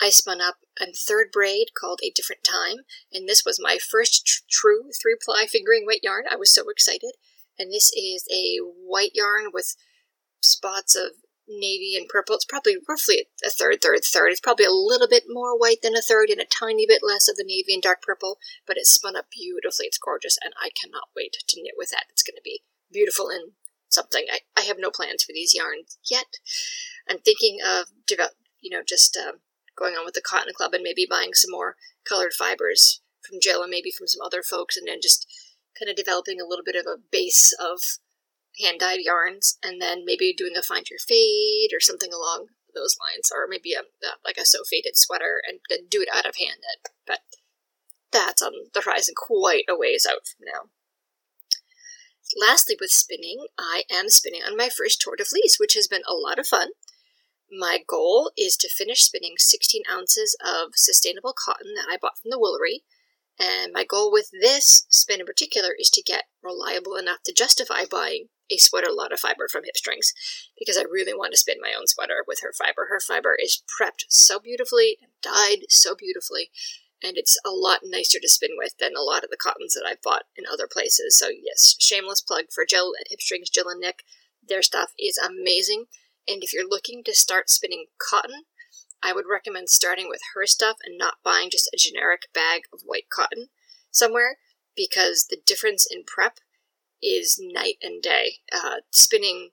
I 0.02 0.10
spun 0.10 0.42
up 0.42 0.56
a 0.82 0.92
third 0.92 1.28
braid 1.32 1.68
called 1.80 2.00
A 2.04 2.12
Different 2.14 2.44
Time, 2.44 2.84
and 3.14 3.30
this 3.30 3.44
was 3.46 3.62
my 3.62 3.78
first 3.78 4.26
tr- 4.26 4.44
true 4.50 4.90
three 5.00 5.16
ply 5.24 5.46
fingering 5.46 5.86
weight 5.86 6.04
yarn. 6.04 6.24
I 6.30 6.36
was 6.36 6.54
so 6.54 6.70
excited 6.70 7.12
and 7.60 7.72
this 7.72 7.92
is 7.92 8.26
a 8.32 8.58
white 8.64 9.12
yarn 9.14 9.52
with 9.54 9.76
spots 10.42 10.96
of 10.96 11.12
navy 11.50 11.96
and 11.98 12.08
purple. 12.08 12.36
It's 12.36 12.46
probably 12.46 12.78
roughly 12.88 13.28
a 13.46 13.50
third, 13.50 13.82
third, 13.82 14.02
third. 14.06 14.30
It's 14.30 14.40
probably 14.40 14.66
a 14.66 14.72
little 14.72 15.08
bit 15.08 15.24
more 15.28 15.58
white 15.58 15.82
than 15.82 15.96
a 15.96 16.02
third 16.02 16.30
and 16.30 16.40
a 16.40 16.46
tiny 16.46 16.86
bit 16.88 17.02
less 17.04 17.28
of 17.28 17.36
the 17.36 17.44
navy 17.46 17.74
and 17.74 17.82
dark 17.82 18.02
purple, 18.02 18.38
but 18.66 18.78
it's 18.78 18.92
spun 18.92 19.16
up 19.16 19.26
beautifully. 19.32 19.88
It's 19.88 19.98
gorgeous, 19.98 20.38
and 20.44 20.54
I 20.62 20.70
cannot 20.70 21.10
wait 21.16 21.36
to 21.48 21.62
knit 21.62 21.74
with 21.76 21.90
that. 21.90 22.06
It's 22.10 22.24
going 22.24 22.38
to 22.38 22.42
be 22.44 22.62
beautiful 22.92 23.30
and 23.30 23.54
something. 23.90 24.26
I, 24.32 24.40
I 24.56 24.62
have 24.62 24.78
no 24.80 24.92
plans 24.92 25.24
for 25.24 25.34
these 25.34 25.56
yarns 25.56 25.98
yet. 26.10 26.38
I'm 27.10 27.20
thinking 27.20 27.58
of 27.66 27.88
develop, 28.06 28.34
you 28.62 28.70
know, 28.70 28.84
just 28.88 29.18
uh, 29.18 29.34
going 29.76 29.96
on 29.96 30.06
with 30.06 30.14
the 30.14 30.22
Cotton 30.22 30.54
Club 30.56 30.74
and 30.74 30.84
maybe 30.84 31.08
buying 31.10 31.34
some 31.34 31.52
more 31.52 31.76
colored 32.08 32.34
fibers 32.38 33.02
from 33.28 33.40
Jill 33.42 33.64
and 33.64 33.72
maybe 33.72 33.92
from 33.92 34.08
some 34.08 34.22
other 34.24 34.44
folks, 34.44 34.78
and 34.78 34.88
then 34.88 35.00
just 35.02 35.28
kind 35.80 35.90
of 35.90 35.96
developing 35.96 36.40
a 36.40 36.46
little 36.46 36.66
bit 36.66 36.76
of 36.76 36.86
a 36.86 37.00
base 37.12 37.54
of 37.60 37.80
hand 38.60 38.80
dyed 38.80 39.00
yarns, 39.00 39.58
and 39.64 39.82
then 39.82 40.04
maybe 40.06 40.34
doing 40.36 40.54
a 40.58 40.62
find 40.62 40.90
your 40.90 41.00
fade 41.00 41.72
or 41.74 41.80
something 41.80 42.12
along 42.14 42.48
those 42.76 42.98
lines, 43.00 43.32
or 43.34 43.48
maybe 43.48 43.74
a, 43.74 43.82
a 44.06 44.20
like 44.26 44.38
a 44.38 44.46
so 44.46 44.60
faded 44.70 44.98
sweater 44.98 45.42
and 45.48 45.60
then 45.70 45.88
do 45.90 46.02
it 46.02 46.10
out 46.14 46.28
of 46.28 46.36
hand. 46.38 46.60
But 47.08 47.20
that's 48.12 48.42
on 48.42 48.52
the 48.74 48.82
horizon 48.82 49.16
quite 49.16 49.66
a 49.70 49.78
ways 49.78 50.06
out 50.10 50.28
from 50.28 50.46
now. 50.46 50.70
Lastly, 52.38 52.76
with 52.80 52.92
spinning, 52.92 53.48
I 53.58 53.84
am 53.92 54.10
spinning 54.10 54.42
on 54.46 54.56
my 54.56 54.70
first 54.70 55.02
tour 55.02 55.16
de 55.16 55.26
fleece, 55.26 55.58
which 55.60 55.74
has 55.74 55.88
been 55.88 56.04
a 56.08 56.14
lot 56.14 56.38
of 56.38 56.46
fun. 56.46 56.70
My 57.52 57.80
goal 57.88 58.32
is 58.38 58.56
to 58.58 58.70
finish 58.70 59.02
spinning 59.02 59.34
16 59.38 59.82
ounces 59.92 60.38
of 60.40 60.74
sustainable 60.76 61.34
cotton 61.34 61.74
that 61.76 61.88
I 61.90 61.98
bought 62.00 62.20
from 62.22 62.30
the 62.30 62.38
Woolery 62.38 62.84
and 63.40 63.72
my 63.74 63.86
goal 63.86 64.12
with 64.12 64.30
this 64.42 64.86
spin 64.90 65.22
in 65.22 65.26
particular 65.26 65.70
is 65.80 65.90
to 65.92 66.04
get 66.04 66.26
reliable 66.44 66.96
enough 66.96 67.20
to 67.24 67.34
justify 67.34 67.86
buying 67.90 68.28
a 68.52 68.58
sweater 68.58 68.92
lot 68.92 69.14
of 69.14 69.20
fiber 69.20 69.48
from 69.50 69.64
Hipstrings 69.64 70.12
because 70.58 70.78
I 70.78 70.84
really 70.90 71.14
want 71.14 71.32
to 71.34 71.38
spin 71.38 71.58
my 71.62 71.74
own 71.78 71.88
sweater 71.88 72.24
with 72.28 72.40
her 72.42 72.52
fiber. 72.52 72.88
Her 72.90 73.00
fiber 73.00 73.38
is 73.40 73.64
prepped 73.80 74.06
so 74.10 74.40
beautifully 74.40 74.98
and 75.02 75.12
dyed 75.22 75.66
so 75.70 75.96
beautifully, 75.96 76.50
and 77.02 77.18
it's 77.18 77.38
a 77.46 77.52
lot 77.52 77.82
nicer 77.84 78.20
to 78.20 78.28
spin 78.28 78.52
with 78.58 78.74
than 78.78 78.96
a 78.98 79.02
lot 79.04 79.24
of 79.24 79.30
the 79.30 79.38
cottons 79.38 79.74
that 79.74 79.88
I've 79.88 80.02
bought 80.02 80.24
in 80.36 80.46
other 80.52 80.68
places. 80.70 81.18
So, 81.18 81.30
yes, 81.30 81.76
shameless 81.80 82.22
plug 82.22 82.46
for 82.54 82.66
Jill 82.66 82.94
at 83.00 83.08
Hipstrings, 83.10 83.52
Jill 83.52 83.70
and 83.70 83.80
Nick. 83.80 84.04
Their 84.46 84.62
stuff 84.62 84.92
is 85.00 85.18
amazing. 85.18 85.86
And 86.28 86.44
if 86.44 86.54
you're 86.54 86.68
looking 86.68 87.04
to 87.06 87.16
start 87.16 87.50
spinning 87.50 87.86
cotton, 87.98 88.44
I 89.02 89.14
would 89.14 89.26
recommend 89.30 89.70
starting 89.70 90.10
with 90.10 90.22
her 90.34 90.46
stuff 90.46 90.78
and 90.84 90.98
not 90.98 91.24
buying 91.24 91.50
just 91.50 91.70
a 91.74 91.78
generic 91.78 92.24
bag 92.34 92.64
of 92.74 92.82
white 92.86 93.10
cotton 93.10 93.48
somewhere 93.92 94.38
because 94.76 95.28
the 95.30 95.40
difference 95.46 95.88
in 95.90 96.04
prep 96.06 96.40
is 97.02 97.40
night 97.42 97.76
and 97.82 98.02
day. 98.02 98.38
Uh, 98.52 98.78
spinning, 98.92 99.50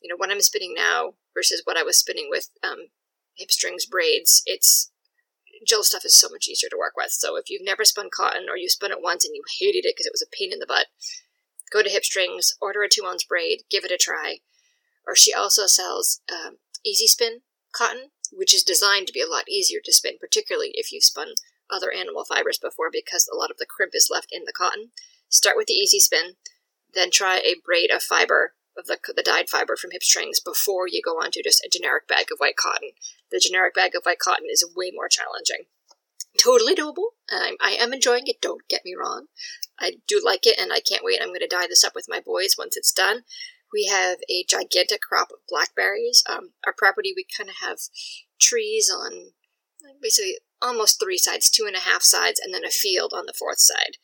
you 0.00 0.08
know, 0.08 0.16
what 0.16 0.30
I'm 0.30 0.40
spinning 0.40 0.74
now 0.74 1.14
versus 1.34 1.62
what 1.64 1.76
I 1.76 1.82
was 1.82 1.98
spinning 1.98 2.28
with 2.30 2.48
um, 2.62 2.88
Hipstrings 3.40 3.88
braids, 3.88 4.42
it's 4.46 4.90
gel 5.66 5.82
stuff 5.82 6.04
is 6.04 6.18
so 6.18 6.28
much 6.28 6.48
easier 6.48 6.68
to 6.70 6.78
work 6.78 6.94
with. 6.96 7.10
So 7.10 7.36
if 7.36 7.50
you've 7.50 7.64
never 7.64 7.84
spun 7.84 8.08
cotton 8.14 8.46
or 8.48 8.56
you 8.56 8.68
spun 8.68 8.92
it 8.92 9.02
once 9.02 9.24
and 9.24 9.34
you 9.34 9.42
hated 9.58 9.86
it 9.86 9.94
because 9.96 10.06
it 10.06 10.12
was 10.12 10.22
a 10.22 10.36
pain 10.36 10.52
in 10.52 10.58
the 10.58 10.66
butt, 10.66 10.86
go 11.72 11.82
to 11.82 11.90
Hipstrings, 11.90 12.52
order 12.60 12.82
a 12.82 12.88
two 12.88 13.04
ounce 13.06 13.24
braid, 13.24 13.62
give 13.70 13.84
it 13.84 13.90
a 13.90 13.98
try. 13.98 14.38
Or 15.06 15.14
she 15.14 15.32
also 15.32 15.66
sells 15.66 16.20
um, 16.30 16.56
Easy 16.84 17.06
Spin 17.06 17.40
cotton, 17.72 18.10
which 18.32 18.54
is 18.54 18.62
designed 18.62 19.06
to 19.06 19.12
be 19.12 19.22
a 19.22 19.28
lot 19.28 19.48
easier 19.48 19.80
to 19.84 19.92
spin, 19.92 20.16
particularly 20.18 20.70
if 20.74 20.92
you've 20.92 21.04
spun 21.04 21.28
other 21.70 21.92
animal 21.92 22.24
fibers 22.24 22.58
before 22.58 22.90
because 22.92 23.28
a 23.32 23.36
lot 23.36 23.50
of 23.50 23.58
the 23.58 23.66
crimp 23.66 23.92
is 23.94 24.08
left 24.10 24.28
in 24.30 24.44
the 24.46 24.52
cotton. 24.52 24.90
Start 25.28 25.56
with 25.56 25.66
the 25.66 25.74
Easy 25.74 25.98
Spin, 25.98 26.36
then 26.94 27.10
try 27.10 27.38
a 27.38 27.60
braid 27.64 27.90
of 27.90 28.02
fiber 28.02 28.54
of 28.78 28.86
the, 28.86 28.98
the 29.14 29.22
dyed 29.22 29.48
fiber 29.48 29.76
from 29.76 29.90
Hipstrings 29.90 30.44
before 30.44 30.86
you 30.86 31.00
go 31.02 31.12
on 31.12 31.30
to 31.32 31.42
just 31.42 31.64
a 31.64 31.70
generic 31.70 32.06
bag 32.06 32.26
of 32.30 32.38
white 32.38 32.56
cotton. 32.56 32.90
The 33.30 33.40
generic 33.40 33.74
bag 33.74 33.94
of 33.94 34.04
white 34.04 34.18
cotton 34.18 34.46
is 34.50 34.64
way 34.76 34.90
more 34.94 35.08
challenging. 35.08 35.66
Totally 36.38 36.74
doable. 36.74 37.16
I 37.30 37.76
am 37.80 37.92
enjoying 37.92 38.24
it, 38.26 38.40
don't 38.40 38.68
get 38.68 38.84
me 38.84 38.94
wrong. 38.94 39.26
I 39.80 39.96
do 40.06 40.20
like 40.24 40.46
it, 40.46 40.58
and 40.58 40.72
I 40.72 40.80
can't 40.80 41.04
wait. 41.04 41.20
I'm 41.20 41.28
going 41.28 41.40
to 41.40 41.46
dye 41.46 41.66
this 41.68 41.84
up 41.84 41.94
with 41.94 42.06
my 42.08 42.20
boys 42.20 42.56
once 42.58 42.76
it's 42.76 42.92
done. 42.92 43.22
We 43.76 43.86
have 43.92 44.18
a 44.30 44.44
gigantic 44.48 45.02
crop 45.02 45.28
of 45.30 45.44
blackberries. 45.46 46.24
Um, 46.26 46.52
our 46.66 46.72
property, 46.72 47.12
we 47.14 47.26
kind 47.36 47.50
of 47.50 47.56
have 47.60 47.76
trees 48.40 48.90
on 48.90 49.32
basically 50.00 50.38
almost 50.62 50.98
three 50.98 51.18
sides, 51.18 51.50
two 51.50 51.66
and 51.66 51.76
a 51.76 51.80
half 51.80 52.02
sides, 52.02 52.40
and 52.42 52.54
then 52.54 52.64
a 52.64 52.70
field 52.70 53.12
on 53.14 53.26
the 53.26 53.36
fourth 53.38 53.60
side. 53.60 53.98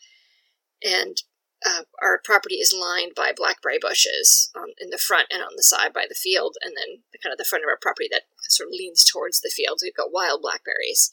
And 0.85 1.17
uh, 1.65 1.85
our 2.03 2.21
property 2.23 2.57
is 2.57 2.77
lined 2.79 3.13
by 3.17 3.33
blackberry 3.35 3.79
bushes 3.81 4.51
on, 4.55 4.75
in 4.79 4.91
the 4.91 4.99
front 4.99 5.29
and 5.31 5.43
on 5.43 5.57
the 5.57 5.63
side 5.63 5.95
by 5.95 6.05
the 6.07 6.15
field, 6.15 6.57
and 6.61 6.75
then 6.77 7.05
the, 7.13 7.19
kind 7.23 7.33
of 7.33 7.39
the 7.39 7.49
front 7.49 7.65
of 7.65 7.69
our 7.69 7.79
property 7.81 8.09
that 8.11 8.29
sort 8.51 8.69
of 8.69 8.75
leans 8.77 9.05
towards 9.05 9.41
the 9.41 9.53
field. 9.55 9.81
We've 9.81 9.97
got 9.97 10.13
wild 10.13 10.43
blackberries, 10.43 11.13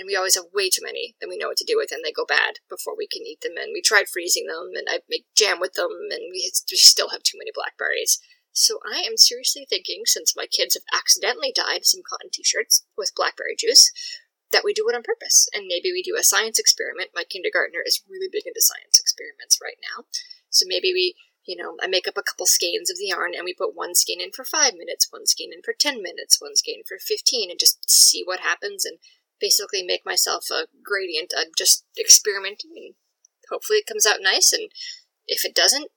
and 0.00 0.08
we 0.08 0.16
always 0.16 0.34
have 0.34 0.48
way 0.56 0.72
too 0.72 0.80
many 0.80 1.14
than 1.20 1.28
we 1.28 1.36
know 1.36 1.48
what 1.52 1.60
to 1.60 1.68
do 1.68 1.76
with, 1.76 1.92
and 1.92 2.00
they 2.00 2.10
go 2.10 2.24
bad 2.24 2.64
before 2.72 2.96
we 2.96 3.06
can 3.06 3.20
eat 3.20 3.44
them. 3.44 3.60
And 3.60 3.68
we 3.76 3.84
tried 3.84 4.08
freezing 4.08 4.46
them, 4.48 4.72
and 4.72 4.88
I 4.88 5.04
make 5.12 5.28
jam 5.36 5.60
with 5.60 5.74
them, 5.74 5.92
and 6.08 6.32
we, 6.32 6.48
we 6.48 6.76
still 6.80 7.10
have 7.10 7.22
too 7.22 7.36
many 7.36 7.52
blackberries. 7.52 8.18
So 8.52 8.80
I 8.80 9.04
am 9.04 9.20
seriously 9.20 9.66
thinking, 9.68 10.08
since 10.08 10.32
my 10.34 10.46
kids 10.48 10.72
have 10.72 10.88
accidentally 10.88 11.52
dyed 11.52 11.84
some 11.84 12.00
cotton 12.00 12.30
t-shirts 12.32 12.86
with 12.96 13.12
blackberry 13.14 13.54
juice, 13.60 13.92
that 14.52 14.64
we 14.64 14.72
do 14.72 14.88
it 14.88 14.96
on 14.96 15.02
purpose. 15.04 15.48
And 15.52 15.68
maybe 15.68 15.92
we 15.92 16.02
do 16.02 16.16
a 16.18 16.24
science 16.24 16.58
experiment. 16.58 17.10
My 17.14 17.24
kindergartner 17.28 17.84
is 17.84 18.02
really 18.08 18.28
big 18.32 18.46
into 18.46 18.64
science 18.64 18.98
experiments 18.98 19.60
right 19.62 19.78
now. 19.84 20.08
So 20.48 20.64
maybe 20.66 20.92
we, 20.92 21.14
you 21.44 21.56
know, 21.56 21.76
I 21.80 21.86
make 21.86 22.08
up 22.08 22.16
a 22.16 22.22
couple 22.22 22.46
skeins 22.46 22.90
of 22.90 22.96
the 22.96 23.12
yarn 23.12 23.32
and 23.36 23.44
we 23.44 23.54
put 23.54 23.76
one 23.76 23.94
skein 23.94 24.20
in 24.20 24.32
for 24.32 24.44
five 24.44 24.74
minutes, 24.74 25.06
one 25.10 25.26
skein 25.26 25.52
in 25.54 25.62
for 25.62 25.74
10 25.76 26.02
minutes, 26.02 26.40
one 26.40 26.56
skein 26.56 26.82
for 26.86 26.98
15, 26.98 27.50
and 27.50 27.60
just 27.60 27.88
see 27.90 28.22
what 28.24 28.40
happens 28.40 28.84
and 28.84 28.98
basically 29.40 29.82
make 29.82 30.04
myself 30.04 30.46
a 30.50 30.66
gradient. 30.84 31.32
I'm 31.36 31.50
just 31.56 31.84
experimenting 31.98 32.72
and 32.76 32.94
hopefully 33.50 33.78
it 33.78 33.86
comes 33.86 34.06
out 34.06 34.18
nice. 34.20 34.52
And 34.52 34.70
if 35.26 35.44
it 35.44 35.54
doesn't, 35.54 35.90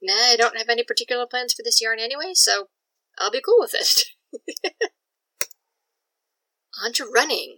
nah, 0.00 0.12
I 0.12 0.36
don't 0.36 0.56
have 0.56 0.68
any 0.68 0.82
particular 0.82 1.26
plans 1.26 1.52
for 1.52 1.62
this 1.62 1.80
yarn 1.80 1.98
anyway, 2.00 2.32
so 2.34 2.68
I'll 3.18 3.30
be 3.30 3.42
cool 3.44 3.58
with 3.60 3.74
it. 3.74 4.82
on 6.82 6.92
to 6.94 7.04
running. 7.04 7.56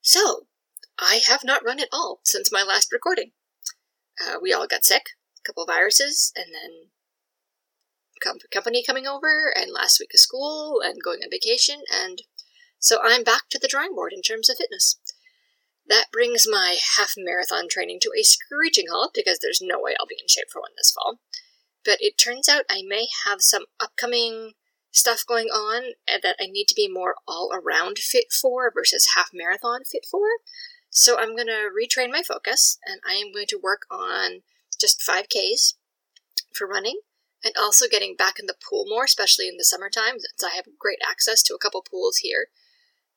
So, 0.00 0.46
I 0.98 1.20
have 1.26 1.44
not 1.44 1.64
run 1.64 1.80
at 1.80 1.88
all 1.92 2.20
since 2.24 2.52
my 2.52 2.62
last 2.62 2.92
recording. 2.92 3.32
Uh, 4.20 4.36
we 4.40 4.52
all 4.52 4.66
got 4.66 4.84
sick, 4.84 5.10
a 5.38 5.42
couple 5.46 5.66
viruses, 5.66 6.32
and 6.36 6.46
then 6.54 6.90
company 8.50 8.82
coming 8.84 9.06
over, 9.06 9.52
and 9.54 9.70
last 9.72 10.00
week 10.00 10.10
of 10.14 10.20
school, 10.20 10.80
and 10.82 11.02
going 11.02 11.20
on 11.22 11.30
vacation, 11.30 11.82
and 11.92 12.22
so 12.78 12.98
I'm 13.02 13.24
back 13.24 13.42
to 13.50 13.58
the 13.58 13.68
drawing 13.68 13.94
board 13.94 14.12
in 14.12 14.22
terms 14.22 14.48
of 14.48 14.56
fitness. 14.56 14.98
That 15.88 16.06
brings 16.12 16.46
my 16.50 16.76
half 16.96 17.12
marathon 17.16 17.68
training 17.68 18.00
to 18.02 18.12
a 18.18 18.22
screeching 18.22 18.86
halt 18.90 19.12
because 19.14 19.38
there's 19.40 19.60
no 19.62 19.80
way 19.80 19.94
I'll 19.98 20.06
be 20.06 20.18
in 20.20 20.28
shape 20.28 20.50
for 20.52 20.60
one 20.60 20.72
this 20.76 20.92
fall. 20.92 21.20
But 21.84 21.98
it 22.00 22.18
turns 22.18 22.48
out 22.48 22.64
I 22.68 22.82
may 22.84 23.06
have 23.24 23.40
some 23.40 23.66
upcoming 23.80 24.52
stuff 24.90 25.24
going 25.26 25.48
on 25.48 25.92
eh, 26.08 26.18
that 26.22 26.36
I 26.40 26.46
need 26.46 26.66
to 26.68 26.74
be 26.74 26.88
more 26.88 27.14
all 27.28 27.52
around 27.52 27.98
fit 27.98 28.32
for 28.32 28.72
versus 28.74 29.10
half 29.14 29.30
marathon 29.32 29.84
fit 29.84 30.06
for. 30.10 30.26
So 30.90 31.18
I'm 31.18 31.36
going 31.36 31.48
to 31.48 31.70
retrain 31.70 32.10
my 32.10 32.22
focus 32.26 32.78
and 32.84 33.00
I 33.08 33.14
am 33.14 33.32
going 33.32 33.46
to 33.48 33.60
work 33.62 33.82
on 33.90 34.42
just 34.80 35.00
5Ks 35.00 35.74
for 36.52 36.66
running 36.66 37.00
and 37.44 37.54
also 37.56 37.86
getting 37.88 38.16
back 38.16 38.38
in 38.40 38.46
the 38.46 38.56
pool 38.68 38.86
more, 38.88 39.04
especially 39.04 39.46
in 39.46 39.56
the 39.56 39.64
summertime, 39.64 40.18
since 40.18 40.42
I 40.42 40.56
have 40.56 40.64
great 40.78 40.98
access 41.08 41.42
to 41.44 41.54
a 41.54 41.58
couple 41.58 41.84
pools 41.88 42.18
here 42.18 42.46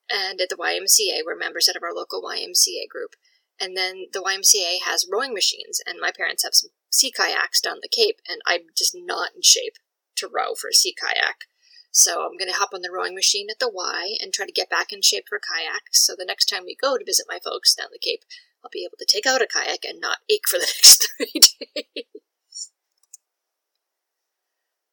and 0.10 0.42
at 0.42 0.50
the 0.50 0.56
YMCA. 0.56 1.22
We're 1.26 1.36
members 1.36 1.70
out 1.70 1.76
of 1.76 1.84
our 1.84 1.94
local 1.94 2.22
YMCA 2.22 2.88
group. 2.90 3.16
And 3.60 3.76
then 3.76 4.08
the 4.14 4.22
YMCA 4.22 4.80
has 4.86 5.08
rowing 5.12 5.34
machines, 5.34 5.82
and 5.86 6.00
my 6.00 6.12
parents 6.16 6.44
have 6.44 6.56
some 6.56 6.70
sea 6.90 7.12
kayaks 7.12 7.60
down 7.60 7.80
the 7.82 7.90
Cape, 7.90 8.20
and 8.28 8.42
I'm 8.48 8.62
just 8.78 8.96
not 8.96 9.32
in 9.36 9.42
shape 9.42 9.76
to 10.16 10.30
row 10.34 10.56
for 10.56 10.70
a 10.70 10.74
sea 10.74 10.94
kayak. 10.94 11.46
So 11.92 12.24
I'm 12.24 12.38
going 12.38 12.50
to 12.50 12.58
hop 12.58 12.70
on 12.74 12.82
the 12.82 12.92
rowing 12.92 13.16
machine 13.16 13.48
at 13.50 13.60
the 13.60 13.70
Y 13.70 14.16
and 14.22 14.32
try 14.32 14.46
to 14.46 14.52
get 14.52 14.70
back 14.70 14.94
in 14.94 15.02
shape 15.02 15.26
for 15.28 15.40
kayak. 15.40 15.90
So 15.92 16.16
the 16.18 16.26
next 16.26 16.46
time 16.46 16.64
we 16.66 16.76
go 16.80 16.98
to 16.98 17.04
visit 17.04 17.26
my 17.28 17.40
folks 17.44 17.76
down 17.76 17.88
the 17.92 18.00
Cape, 18.00 18.24
I'll 18.64 18.70
be 18.72 18.86
able 18.86 18.98
to 19.00 19.08
take 19.08 19.26
out 19.26 19.42
a 19.42 19.48
kayak 19.48 19.84
and 19.84 20.00
not 20.00 20.20
ache 20.30 20.48
for 20.48 20.58
the 20.58 20.72
next 20.80 21.10
three 21.18 21.34
days. 21.34 22.72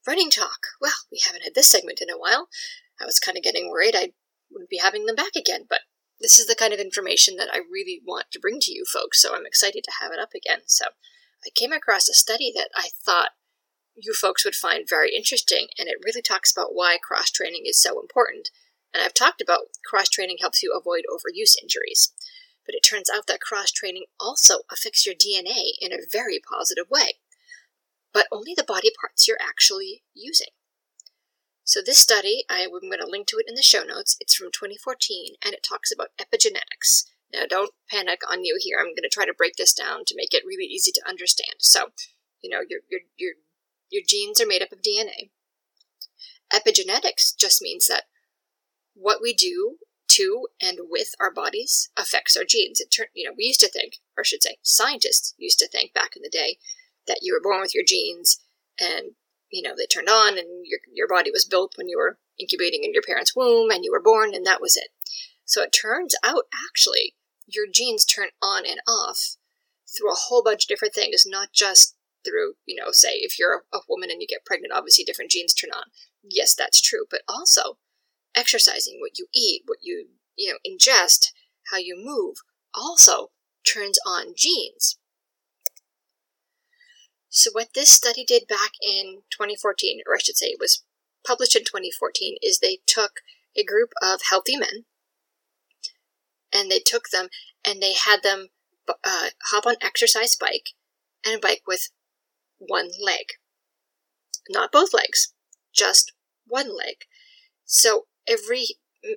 Running 0.06 0.30
talk. 0.30 0.66
Well, 0.80 0.92
we 1.10 1.20
haven't 1.24 1.42
had 1.42 1.54
this 1.54 1.70
segment 1.70 2.00
in 2.00 2.10
a 2.10 2.18
while. 2.18 2.48
I 3.00 3.04
was 3.04 3.18
kind 3.18 3.36
of 3.36 3.44
getting 3.44 3.70
worried 3.70 3.94
I 3.94 4.12
wouldn't 4.50 4.70
be 4.70 4.78
having 4.78 5.06
them 5.06 5.16
back 5.16 5.36
again, 5.36 5.66
but 5.68 5.80
this 6.20 6.38
is 6.38 6.46
the 6.46 6.54
kind 6.54 6.72
of 6.72 6.80
information 6.80 7.36
that 7.36 7.52
I 7.52 7.58
really 7.58 8.00
want 8.04 8.26
to 8.32 8.40
bring 8.40 8.58
to 8.60 8.72
you 8.72 8.84
folks, 8.90 9.20
so 9.20 9.34
I'm 9.34 9.46
excited 9.46 9.84
to 9.84 9.92
have 10.00 10.12
it 10.12 10.18
up 10.18 10.30
again. 10.34 10.62
So 10.66 10.86
I 11.44 11.50
came 11.54 11.72
across 11.72 12.08
a 12.08 12.14
study 12.14 12.50
that 12.54 12.70
I 12.74 12.88
thought 13.04 13.30
you 13.94 14.12
folks 14.14 14.44
would 14.44 14.54
find 14.54 14.88
very 14.88 15.14
interesting, 15.14 15.68
and 15.78 15.88
it 15.88 15.98
really 16.04 16.22
talks 16.22 16.52
about 16.52 16.74
why 16.74 16.98
cross 17.02 17.30
training 17.30 17.62
is 17.66 17.80
so 17.80 18.00
important. 18.00 18.50
And 18.94 19.02
I've 19.02 19.14
talked 19.14 19.40
about 19.40 19.68
cross 19.84 20.08
training 20.08 20.38
helps 20.40 20.62
you 20.62 20.72
avoid 20.74 21.04
overuse 21.10 21.54
injuries. 21.60 22.12
But 22.64 22.74
it 22.74 22.80
turns 22.80 23.08
out 23.14 23.26
that 23.28 23.40
cross 23.40 23.70
training 23.70 24.06
also 24.18 24.60
affects 24.70 25.06
your 25.06 25.14
DNA 25.14 25.72
in 25.80 25.92
a 25.92 26.04
very 26.10 26.40
positive 26.40 26.86
way, 26.90 27.20
but 28.12 28.26
only 28.32 28.54
the 28.56 28.64
body 28.64 28.90
parts 29.00 29.28
you're 29.28 29.38
actually 29.40 30.02
using. 30.14 30.55
So, 31.66 31.80
this 31.84 31.98
study, 31.98 32.44
I'm 32.48 32.70
going 32.70 33.00
to 33.00 33.10
link 33.10 33.26
to 33.28 33.38
it 33.38 33.48
in 33.48 33.56
the 33.56 33.62
show 33.62 33.82
notes. 33.82 34.16
It's 34.20 34.34
from 34.34 34.52
2014 34.52 35.34
and 35.44 35.52
it 35.52 35.66
talks 35.68 35.90
about 35.92 36.16
epigenetics. 36.16 37.10
Now, 37.34 37.42
don't 37.48 37.72
panic 37.90 38.20
on 38.30 38.44
you 38.44 38.56
here. 38.58 38.78
I'm 38.78 38.94
going 38.94 39.02
to 39.02 39.10
try 39.12 39.26
to 39.26 39.34
break 39.36 39.56
this 39.56 39.74
down 39.74 40.04
to 40.06 40.14
make 40.16 40.32
it 40.32 40.46
really 40.46 40.64
easy 40.64 40.92
to 40.92 41.02
understand. 41.06 41.56
So, 41.58 41.88
you 42.40 42.48
know, 42.48 42.60
your, 42.68 42.80
your, 42.88 43.00
your 43.18 43.32
your 43.90 44.02
genes 44.06 44.40
are 44.40 44.46
made 44.46 44.62
up 44.62 44.72
of 44.72 44.78
DNA. 44.82 45.30
Epigenetics 46.52 47.36
just 47.36 47.62
means 47.62 47.86
that 47.86 48.04
what 48.94 49.20
we 49.20 49.34
do 49.34 49.78
to 50.08 50.46
and 50.62 50.78
with 50.88 51.14
our 51.20 51.32
bodies 51.32 51.90
affects 51.96 52.36
our 52.36 52.44
genes. 52.44 52.80
It 52.80 52.90
turn, 52.90 53.06
you 53.14 53.28
know, 53.28 53.34
we 53.36 53.44
used 53.44 53.60
to 53.60 53.68
think, 53.68 53.94
or 54.16 54.22
I 54.22 54.24
should 54.24 54.42
say, 54.42 54.58
scientists 54.62 55.34
used 55.36 55.58
to 55.58 55.68
think 55.68 55.92
back 55.92 56.16
in 56.16 56.22
the 56.22 56.30
day 56.30 56.58
that 57.06 57.20
you 57.22 57.34
were 57.34 57.42
born 57.42 57.60
with 57.60 57.74
your 57.74 57.84
genes 57.84 58.38
and 58.80 59.12
you 59.50 59.62
know 59.62 59.74
they 59.76 59.86
turned 59.86 60.08
on 60.08 60.38
and 60.38 60.64
your 60.64 60.80
your 60.92 61.08
body 61.08 61.30
was 61.30 61.44
built 61.44 61.74
when 61.76 61.88
you 61.88 61.96
were 61.96 62.18
incubating 62.38 62.84
in 62.84 62.92
your 62.92 63.02
parents' 63.02 63.34
womb 63.34 63.70
and 63.70 63.84
you 63.84 63.90
were 63.90 64.02
born 64.02 64.34
and 64.34 64.46
that 64.46 64.60
was 64.60 64.76
it. 64.76 64.88
So 65.44 65.62
it 65.62 65.70
turns 65.72 66.14
out 66.24 66.44
actually 66.68 67.14
your 67.46 67.66
genes 67.72 68.04
turn 68.04 68.28
on 68.42 68.66
and 68.66 68.80
off 68.88 69.36
through 69.96 70.10
a 70.10 70.16
whole 70.16 70.42
bunch 70.42 70.64
of 70.64 70.68
different 70.68 70.94
things, 70.94 71.24
not 71.26 71.52
just 71.52 71.94
through, 72.24 72.54
you 72.66 72.74
know, 72.74 72.90
say 72.90 73.10
if 73.14 73.38
you're 73.38 73.62
a 73.72 73.78
woman 73.88 74.10
and 74.10 74.20
you 74.20 74.26
get 74.26 74.44
pregnant, 74.44 74.72
obviously 74.74 75.04
different 75.04 75.30
genes 75.30 75.54
turn 75.54 75.70
on. 75.70 75.84
Yes, 76.28 76.54
that's 76.54 76.80
true. 76.80 77.04
But 77.08 77.22
also 77.28 77.78
exercising, 78.34 78.98
what 79.00 79.18
you 79.18 79.26
eat, 79.32 79.62
what 79.66 79.78
you, 79.82 80.08
you 80.36 80.50
know, 80.50 80.58
ingest, 80.66 81.28
how 81.70 81.78
you 81.78 81.96
move, 81.96 82.38
also 82.74 83.30
turns 83.66 83.98
on 84.06 84.34
genes. 84.36 84.98
So 87.36 87.50
what 87.52 87.74
this 87.74 87.90
study 87.90 88.24
did 88.24 88.48
back 88.48 88.72
in 88.80 89.20
2014, 89.30 90.00
or 90.06 90.14
I 90.14 90.18
should 90.24 90.38
say 90.38 90.46
it 90.46 90.58
was 90.58 90.82
published 91.22 91.54
in 91.54 91.64
2014, 91.64 92.36
is 92.40 92.58
they 92.58 92.78
took 92.86 93.20
a 93.54 93.62
group 93.62 93.90
of 94.02 94.20
healthy 94.30 94.56
men 94.56 94.86
and 96.50 96.70
they 96.70 96.78
took 96.78 97.10
them 97.10 97.28
and 97.62 97.82
they 97.82 97.92
had 97.92 98.22
them 98.22 98.48
uh, 98.88 99.28
hop 99.50 99.66
on 99.66 99.74
exercise 99.82 100.34
bike 100.34 100.70
and 101.26 101.42
bike 101.42 101.60
with 101.66 101.90
one 102.56 102.88
leg. 102.98 103.26
Not 104.48 104.72
both 104.72 104.94
legs, 104.94 105.34
just 105.74 106.12
one 106.46 106.74
leg. 106.74 107.04
So 107.66 108.06
every 108.26 108.64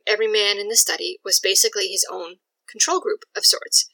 every 0.06 0.28
man 0.28 0.58
in 0.58 0.68
the 0.68 0.76
study 0.76 1.20
was 1.24 1.40
basically 1.40 1.88
his 1.88 2.06
own 2.12 2.40
control 2.70 3.00
group 3.00 3.22
of 3.34 3.46
sorts. 3.46 3.90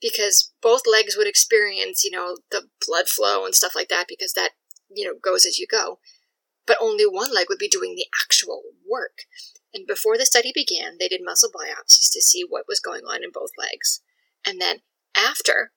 Because 0.00 0.52
both 0.62 0.82
legs 0.90 1.16
would 1.16 1.26
experience, 1.26 2.04
you 2.04 2.10
know, 2.10 2.36
the 2.50 2.68
blood 2.86 3.08
flow 3.08 3.44
and 3.44 3.54
stuff 3.54 3.74
like 3.74 3.88
that 3.88 4.06
because 4.08 4.32
that, 4.34 4.50
you 4.94 5.06
know, 5.06 5.14
goes 5.20 5.46
as 5.46 5.58
you 5.58 5.66
go. 5.66 5.98
But 6.66 6.78
only 6.80 7.04
one 7.04 7.32
leg 7.32 7.46
would 7.48 7.58
be 7.58 7.68
doing 7.68 7.94
the 7.94 8.06
actual 8.24 8.62
work. 8.88 9.20
And 9.72 9.86
before 9.86 10.18
the 10.18 10.26
study 10.26 10.52
began, 10.54 10.96
they 10.98 11.08
did 11.08 11.20
muscle 11.22 11.50
biopsies 11.50 12.10
to 12.12 12.20
see 12.20 12.44
what 12.46 12.64
was 12.68 12.80
going 12.80 13.02
on 13.02 13.22
in 13.22 13.30
both 13.32 13.50
legs. 13.58 14.00
And 14.46 14.60
then 14.60 14.78
after 15.16 15.72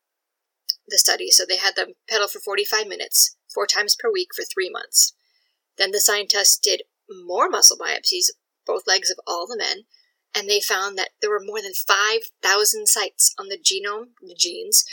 the 0.88 0.98
study, 0.98 1.32
so 1.32 1.44
they 1.48 1.58
had 1.58 1.76
them 1.76 1.94
pedal 2.10 2.28
for 2.28 2.40
45 2.40 2.88
minutes, 2.88 3.38
four 3.54 3.68
times 3.68 3.96
per 3.98 4.12
week 4.12 4.30
for 4.36 4.44
three 4.44 4.70
months. 4.70 5.14
Then 5.78 5.92
the 5.92 6.00
scientists 6.00 6.58
did 6.58 6.84
more 7.10 7.50
muscle 7.50 7.78
biopsies, 7.78 8.30
both 8.66 8.88
legs 8.88 9.10
of 9.10 9.20
all 9.26 9.48
the 9.48 9.58
men, 9.58 9.84
and 10.36 10.50
they 10.50 10.60
found 10.60 10.98
that 10.98 11.10
there 11.22 11.30
were 11.30 11.44
more 11.44 11.62
than 11.62 11.74
5,000 11.74 12.88
sites 12.88 13.34
on 13.40 13.48
the 13.48 13.58
genome, 13.58 14.10
the 14.22 14.36
genes, 14.36 14.86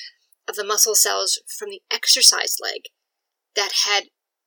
of 0.48 0.54
the 0.54 0.64
muscle 0.64 0.94
cells 0.94 1.40
from 1.46 1.70
the 1.70 1.82
exercise 1.90 2.56
leg 2.62 2.82
that 3.54 3.72
had 3.84 4.04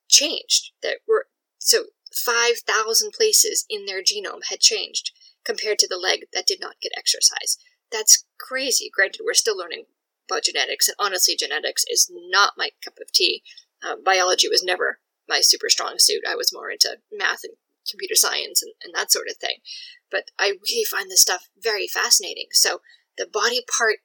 changed, 0.08 0.72
that 0.82 0.98
were, 1.08 1.28
so 1.58 1.86
5,000 2.14 3.12
places 3.12 3.66
in 3.70 3.86
their 3.86 4.02
genome 4.02 4.46
had 4.50 4.60
changed 4.60 5.12
compared 5.44 5.80
to 5.80 5.88
the 5.88 5.98
leg 5.98 6.26
that 6.34 6.48
did 6.48 6.60
not 6.62 6.80
get 6.82 6.92
exercise. 6.98 7.58
That's 7.92 8.26
crazy. 8.40 8.90
Granted, 8.94 9.22
we're 9.26 9.34
still 9.34 9.58
learning 9.58 9.86
about 10.30 10.44
genetics, 10.44 10.88
and 10.88 10.96
honestly, 11.00 11.36
genetics 11.36 11.84
is 11.90 12.12
not 12.14 12.54
my 12.58 12.70
cup 12.84 12.98
of 13.02 13.12
tea. 13.12 13.44
Uh, 13.84 13.96
biology 14.04 14.48
was 14.48 14.64
never 14.64 15.00
my 15.28 15.42
super 15.42 15.70
strong 15.70 15.96
suit. 15.98 16.24
I 16.28 16.36
was 16.36 16.54
more 16.54 16.70
into 16.70 16.98
math 17.12 17.44
and 17.44 17.54
computer 17.90 18.16
science 18.16 18.62
and, 18.62 18.74
and 18.84 18.94
that 18.94 19.12
sort 19.12 19.28
of 19.30 19.38
thing. 19.38 19.58
But 20.12 20.32
I 20.40 20.54
really 20.64 20.86
find 20.86 21.10
this 21.10 21.22
stuff 21.22 21.50
very 21.62 21.88
fascinating. 21.88 22.48
So 22.52 22.82
the 23.18 23.28
body 23.32 23.62
part 23.78 23.98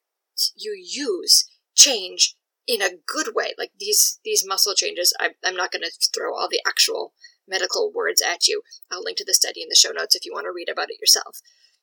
you 0.57 0.75
use 0.77 1.49
change 1.75 2.37
in 2.67 2.83
a 2.83 2.91
good 3.07 3.35
way. 3.35 3.55
Like 3.59 3.73
these 3.79 4.21
these 4.25 4.45
muscle 4.47 4.75
changes. 4.75 5.15
I, 5.21 5.31
I'm 5.45 5.57
not 5.57 5.73
going 5.73 5.83
to 5.83 6.11
throw 6.15 6.35
all 6.35 6.49
the 6.51 6.63
actual 6.67 7.13
medical 7.47 7.93
words 7.93 8.23
at 8.23 8.49
you. 8.49 8.63
I'll 8.91 9.03
link 9.03 9.19
to 9.19 9.25
the 9.25 9.35
study 9.35 9.63
in 9.63 9.69
the 9.69 9.77
show 9.77 9.91
notes 9.91 10.17
if 10.17 10.25
you 10.25 10.33
want 10.33 10.47
to 10.47 10.53
read 10.55 10.69
about 10.69 10.91
it 10.91 11.01
yourself. 11.01 11.41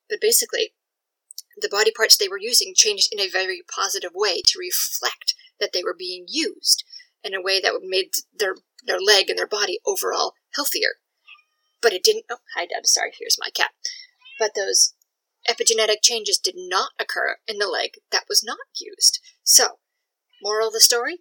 But 0.10 0.21
basically, 0.21 0.74
the 1.60 1.69
body 1.69 1.91
parts 1.91 2.17
they 2.17 2.27
were 2.27 2.39
using 2.39 2.74
changed 2.75 3.10
in 3.12 3.19
a 3.19 3.29
very 3.29 3.62
positive 3.74 4.12
way 4.13 4.41
to 4.45 4.60
reflect 4.60 5.36
that 5.60 5.71
they 5.74 5.83
were 5.83 5.95
being 5.98 6.25
used 6.27 6.83
in 7.24 7.33
a 7.33 7.41
way 7.41 7.60
that 7.60 7.79
made 7.83 8.12
their 8.38 8.55
their 8.86 9.00
leg 9.00 9.29
and 9.29 9.38
their 9.38 9.48
body 9.48 9.79
overall 9.86 10.33
healthier. 10.55 10.95
But 11.81 11.93
it 11.93 12.03
didn't. 12.03 12.25
Oh, 12.29 12.38
hi, 12.55 12.65
Deb. 12.65 12.85
Sorry, 12.85 13.11
here's 13.17 13.38
my 13.39 13.50
cat. 13.50 13.71
But 14.39 14.51
those 14.55 14.93
epigenetic 15.50 15.97
changes 16.03 16.38
did 16.38 16.55
not 16.55 16.91
occur 17.00 17.38
in 17.47 17.57
the 17.57 17.67
leg 17.67 17.91
that 18.11 18.25
was 18.29 18.43
not 18.43 18.57
used. 18.79 19.19
So, 19.43 19.79
moral 20.41 20.67
of 20.67 20.73
the 20.73 20.79
story: 20.79 21.19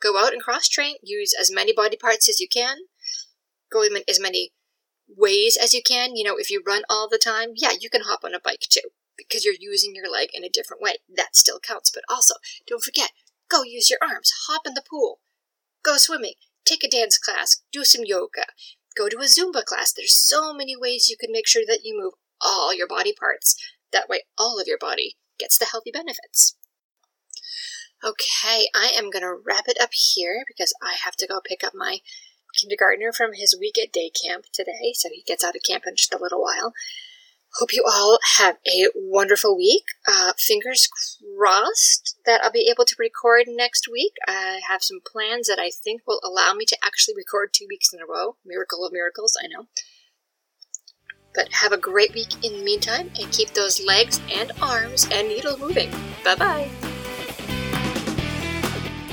go 0.00 0.18
out 0.18 0.32
and 0.32 0.42
cross 0.42 0.68
train. 0.68 0.96
Use 1.02 1.34
as 1.38 1.50
many 1.52 1.72
body 1.72 1.96
parts 1.96 2.28
as 2.28 2.40
you 2.40 2.48
can. 2.48 2.78
Go 3.70 3.82
in 3.82 4.02
as 4.08 4.20
many 4.20 4.52
ways 5.06 5.58
as 5.60 5.74
you 5.74 5.82
can. 5.82 6.16
You 6.16 6.24
know, 6.24 6.36
if 6.36 6.50
you 6.50 6.62
run 6.66 6.82
all 6.88 7.08
the 7.08 7.18
time, 7.18 7.52
yeah, 7.54 7.72
you 7.78 7.90
can 7.90 8.02
hop 8.02 8.24
on 8.24 8.34
a 8.34 8.40
bike 8.40 8.66
too 8.68 8.92
because 9.18 9.44
you're 9.44 9.54
using 9.58 9.94
your 9.94 10.10
leg 10.10 10.28
in 10.32 10.44
a 10.44 10.48
different 10.48 10.80
way. 10.80 10.94
That 11.14 11.36
still 11.36 11.58
counts. 11.60 11.90
But 11.90 12.04
also, 12.08 12.34
don't 12.66 12.82
forget, 12.82 13.10
go 13.50 13.62
use 13.62 13.90
your 13.90 13.98
arms, 14.00 14.32
hop 14.46 14.62
in 14.64 14.74
the 14.74 14.84
pool, 14.88 15.20
go 15.84 15.96
swimming, 15.96 16.34
take 16.64 16.84
a 16.84 16.88
dance 16.88 17.18
class, 17.18 17.62
do 17.72 17.84
some 17.84 18.04
yoga, 18.04 18.46
go 18.98 19.08
to 19.08 19.18
a 19.18 19.28
Zumba 19.28 19.64
class. 19.64 19.92
There's 19.92 20.18
so 20.18 20.52
many 20.52 20.74
ways 20.76 21.08
you 21.08 21.16
can 21.18 21.30
make 21.32 21.46
sure 21.46 21.62
that 21.66 21.80
you 21.84 21.98
move 21.98 22.14
all 22.40 22.74
your 22.74 22.88
body 22.88 23.14
parts. 23.18 23.54
That 23.92 24.08
way, 24.08 24.22
all 24.36 24.60
of 24.60 24.66
your 24.66 24.78
body 24.78 25.16
gets 25.38 25.56
the 25.56 25.68
healthy 25.70 25.90
benefits. 25.92 26.56
Okay, 28.04 28.68
I 28.74 28.92
am 28.96 29.10
going 29.10 29.22
to 29.22 29.36
wrap 29.44 29.64
it 29.66 29.80
up 29.80 29.90
here 29.92 30.44
because 30.46 30.72
I 30.82 30.94
have 31.04 31.16
to 31.16 31.26
go 31.26 31.40
pick 31.44 31.64
up 31.64 31.72
my 31.74 31.98
kindergartner 32.58 33.12
from 33.12 33.30
his 33.34 33.56
week 33.58 33.76
at 33.78 33.92
day 33.92 34.10
camp 34.10 34.44
today, 34.52 34.92
so 34.94 35.08
he 35.12 35.24
gets 35.26 35.44
out 35.44 35.56
of 35.56 35.62
camp 35.68 35.84
in 35.86 35.96
just 35.96 36.14
a 36.14 36.18
little 36.20 36.42
while. 36.42 36.72
Hope 37.54 37.72
you 37.72 37.82
all 37.86 38.18
have 38.36 38.56
a 38.66 38.88
wonderful 38.94 39.56
week. 39.56 39.84
Uh, 40.06 40.32
fingers 40.38 40.88
crossed 41.36 42.16
that 42.26 42.42
I'll 42.42 42.52
be 42.52 42.70
able 42.70 42.84
to 42.84 42.96
record 42.98 43.44
next 43.48 43.88
week. 43.90 44.12
I 44.26 44.60
have 44.68 44.82
some 44.82 45.00
plans 45.04 45.48
that 45.48 45.58
I 45.58 45.70
think 45.70 46.02
will 46.06 46.20
allow 46.22 46.52
me 46.52 46.66
to 46.66 46.76
actually 46.84 47.14
record 47.16 47.50
two 47.52 47.66
weeks 47.68 47.92
in 47.92 48.00
a 48.00 48.06
row. 48.06 48.36
Miracle 48.44 48.84
of 48.84 48.92
miracles, 48.92 49.36
I 49.42 49.48
know. 49.48 49.66
But 51.34 51.52
have 51.52 51.72
a 51.72 51.78
great 51.78 52.14
week 52.14 52.32
in 52.44 52.58
the 52.58 52.64
meantime 52.64 53.10
and 53.18 53.32
keep 53.32 53.50
those 53.50 53.82
legs 53.84 54.20
and 54.32 54.52
arms 54.60 55.08
and 55.10 55.28
needles 55.28 55.58
moving. 55.58 55.90
Bye 56.24 56.34
bye. 56.36 56.70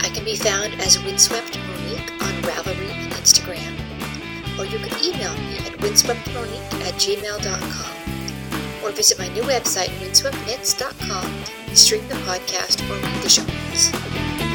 I 0.02 0.10
can 0.14 0.26
be 0.26 0.36
found 0.36 0.74
as 0.82 1.02
Windswept 1.04 1.58
Monique 1.58 2.12
on 2.22 2.34
Ravelry 2.44 2.92
and 2.92 3.14
Instagram. 3.14 3.80
Or 4.60 4.66
you 4.66 4.78
can 4.78 5.04
email 5.04 5.34
me 5.34 5.58
at 5.58 5.74
windsweptmonique 5.80 6.86
at 6.86 6.94
gmail.com 6.96 8.05
or 8.86 8.92
visit 8.92 9.18
my 9.18 9.28
new 9.30 9.42
website, 9.44 9.90
windsweptknits.com, 10.00 11.44
to 11.68 11.76
stream 11.76 12.08
the 12.08 12.16
podcast 12.16 12.88
or 12.90 12.94
read 13.02 13.24
the 13.24 13.30
show 13.30 13.44
notes. 13.44 14.55